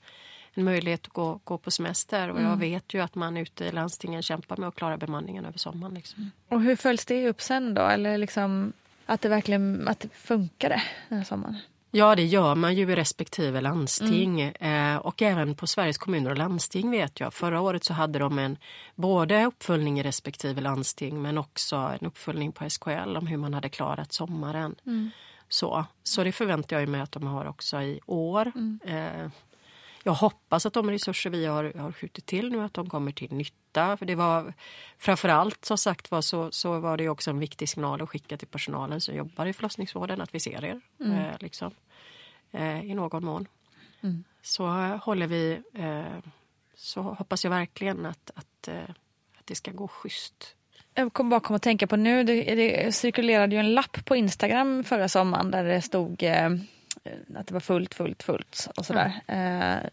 [0.53, 2.49] en möjlighet att gå, gå på semester och mm.
[2.49, 5.93] jag vet ju att man ute i landstingen kämpar med att klara bemanningen över sommaren.
[5.93, 6.20] Liksom.
[6.20, 6.32] Mm.
[6.49, 7.82] Och hur följs det upp sen då?
[7.82, 8.74] Eller liksom
[9.05, 11.57] att det verkligen att det funkade den här sommaren?
[11.98, 14.96] Ja, det gör man ju i respektive landsting mm.
[14.96, 17.34] eh, och även på Sveriges kommuner och landsting vet jag.
[17.34, 18.58] Förra året så hade de en
[18.96, 23.70] både uppföljning i respektive landsting men också en uppföljning på SKL om hur man hade
[23.70, 24.76] klarat sommaren.
[24.86, 25.10] Mm.
[25.50, 28.52] Så, så det förväntar jag mig att de har också i år.
[28.56, 28.80] Mm.
[28.86, 29.32] Eh,
[30.04, 33.34] jag hoppas att de resurser vi har, har skjutit till nu att de kommer till
[33.34, 33.98] nytta.
[33.98, 34.54] För det var
[34.98, 38.48] framförallt som sagt var så, så var det också en viktig signal att skicka till
[38.48, 40.82] personalen som jobbar i förlossningsvården att vi ser er.
[41.00, 41.12] Mm.
[41.12, 41.72] Eh, liksom
[42.56, 43.47] eh, i någon mån.
[44.03, 44.24] Mm.
[44.41, 44.68] Så
[45.03, 46.32] håller vi, eh,
[46.76, 48.89] så hoppas jag verkligen att, att, eh,
[49.39, 50.56] att det ska gå schysst.
[50.93, 54.84] Jag kom bakom att tänka på nu, det, det cirkulerade ju en lapp på Instagram
[54.84, 56.51] förra sommaren där det stod eh,
[57.36, 59.14] att det var fullt, fullt, fullt och sådär.
[59.28, 59.84] Mm.
[59.84, 59.89] Eh,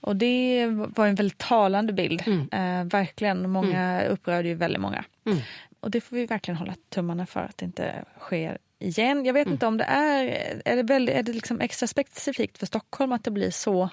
[0.00, 2.22] och det var en väldigt talande bild.
[2.26, 2.48] Mm.
[2.52, 4.12] Eh, verkligen, många mm.
[4.12, 5.04] upprörde ju väldigt många.
[5.24, 5.38] Mm.
[5.80, 9.24] Och det får vi verkligen hålla tummarna för att det inte sker igen.
[9.24, 9.52] Jag vet mm.
[9.52, 10.24] inte om det är,
[10.64, 13.90] är det, väldigt, är det liksom extra specifikt för Stockholm att det blir så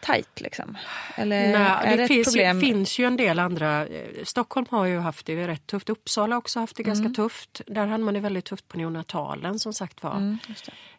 [0.00, 0.78] tajt liksom?
[1.14, 2.60] Eller Nej, det, det finns, problem?
[2.60, 3.86] finns ju en del andra.
[3.86, 5.88] Eh, Stockholm har ju haft det rätt tufft.
[5.88, 7.14] Uppsala har också haft det ganska mm.
[7.14, 7.60] tufft.
[7.66, 10.16] Där hade man det väldigt tufft på neonatalen som sagt var.
[10.16, 10.38] Mm,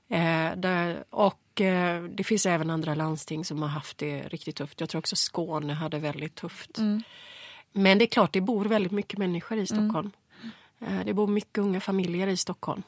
[0.09, 4.79] eh, där, och eh, det finns även andra landsting som har haft det riktigt tufft.
[4.79, 6.77] Jag tror också Skåne hade väldigt tufft.
[6.77, 7.03] Mm.
[7.73, 10.11] Men det är klart, det bor väldigt mycket människor i Stockholm.
[10.81, 12.83] Eh, det bor mycket unga familjer i Stockholm.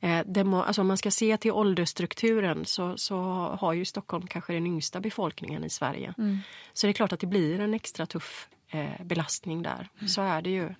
[0.00, 3.16] Eh, må, alltså om man ska se till åldersstrukturen så, så
[3.60, 6.14] har ju Stockholm kanske den yngsta befolkningen i Sverige.
[6.18, 6.38] Mm.
[6.72, 9.88] Så det är klart att det blir en extra tuff eh, belastning där.
[9.98, 10.08] Mm.
[10.08, 10.74] Så är det ju.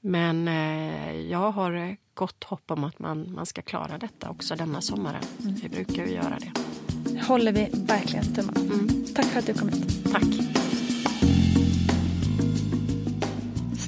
[0.00, 4.80] Men eh, jag har gott hopp om att man, man ska klara detta också denna
[4.80, 5.24] sommaren.
[5.40, 5.54] Mm.
[5.54, 7.20] Vi brukar ju göra det.
[7.20, 8.60] håller vi verkligen tummarna.
[8.60, 8.88] Mm.
[9.14, 10.12] Tack för att du kom hit.
[10.12, 10.24] Tack.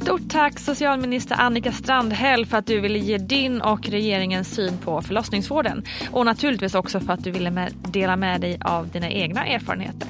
[0.02, 5.02] Stort tack socialminister Annika Strandhäll för att du ville ge din och regeringens syn på
[5.02, 5.84] förlossningsvården.
[6.10, 10.08] Och naturligtvis också för att du ville med, dela med dig av dina egna erfarenheter.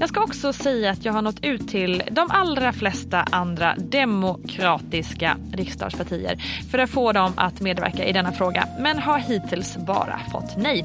[0.00, 5.36] Jag ska också säga att jag har nått ut till de allra flesta andra demokratiska
[5.52, 6.36] riksdagspartier
[6.70, 10.84] för att få dem att medverka i denna fråga men har hittills bara fått nej.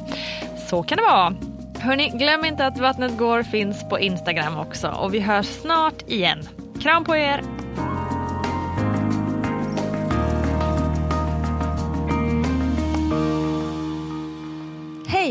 [0.70, 1.36] Så kan det vara.
[1.80, 6.48] Hörni, glöm inte att Vattnet går finns på Instagram också och vi hörs snart igen.
[6.82, 7.44] Kram på er!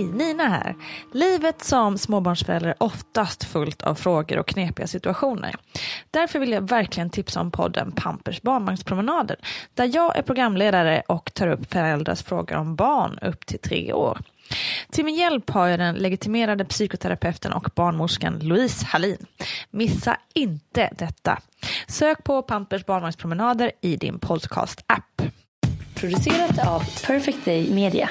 [0.01, 0.77] Hej, Nina här.
[1.13, 5.57] Livet som småbarnsförälder är oftast fullt av frågor och knepiga situationer.
[6.11, 9.37] Därför vill jag verkligen tipsa om podden Pampers barnvagnspromenader
[9.75, 14.19] där jag är programledare och tar upp föräldrars frågor om barn upp till tre år.
[14.91, 19.27] Till min hjälp har jag den legitimerade psykoterapeuten och barnmorskan Louise Hallin.
[19.71, 21.39] Missa inte detta.
[21.87, 25.23] Sök på Pampers barnvagnspromenader i din podcast-app.
[25.95, 28.11] Producerat av Perfect Day Media.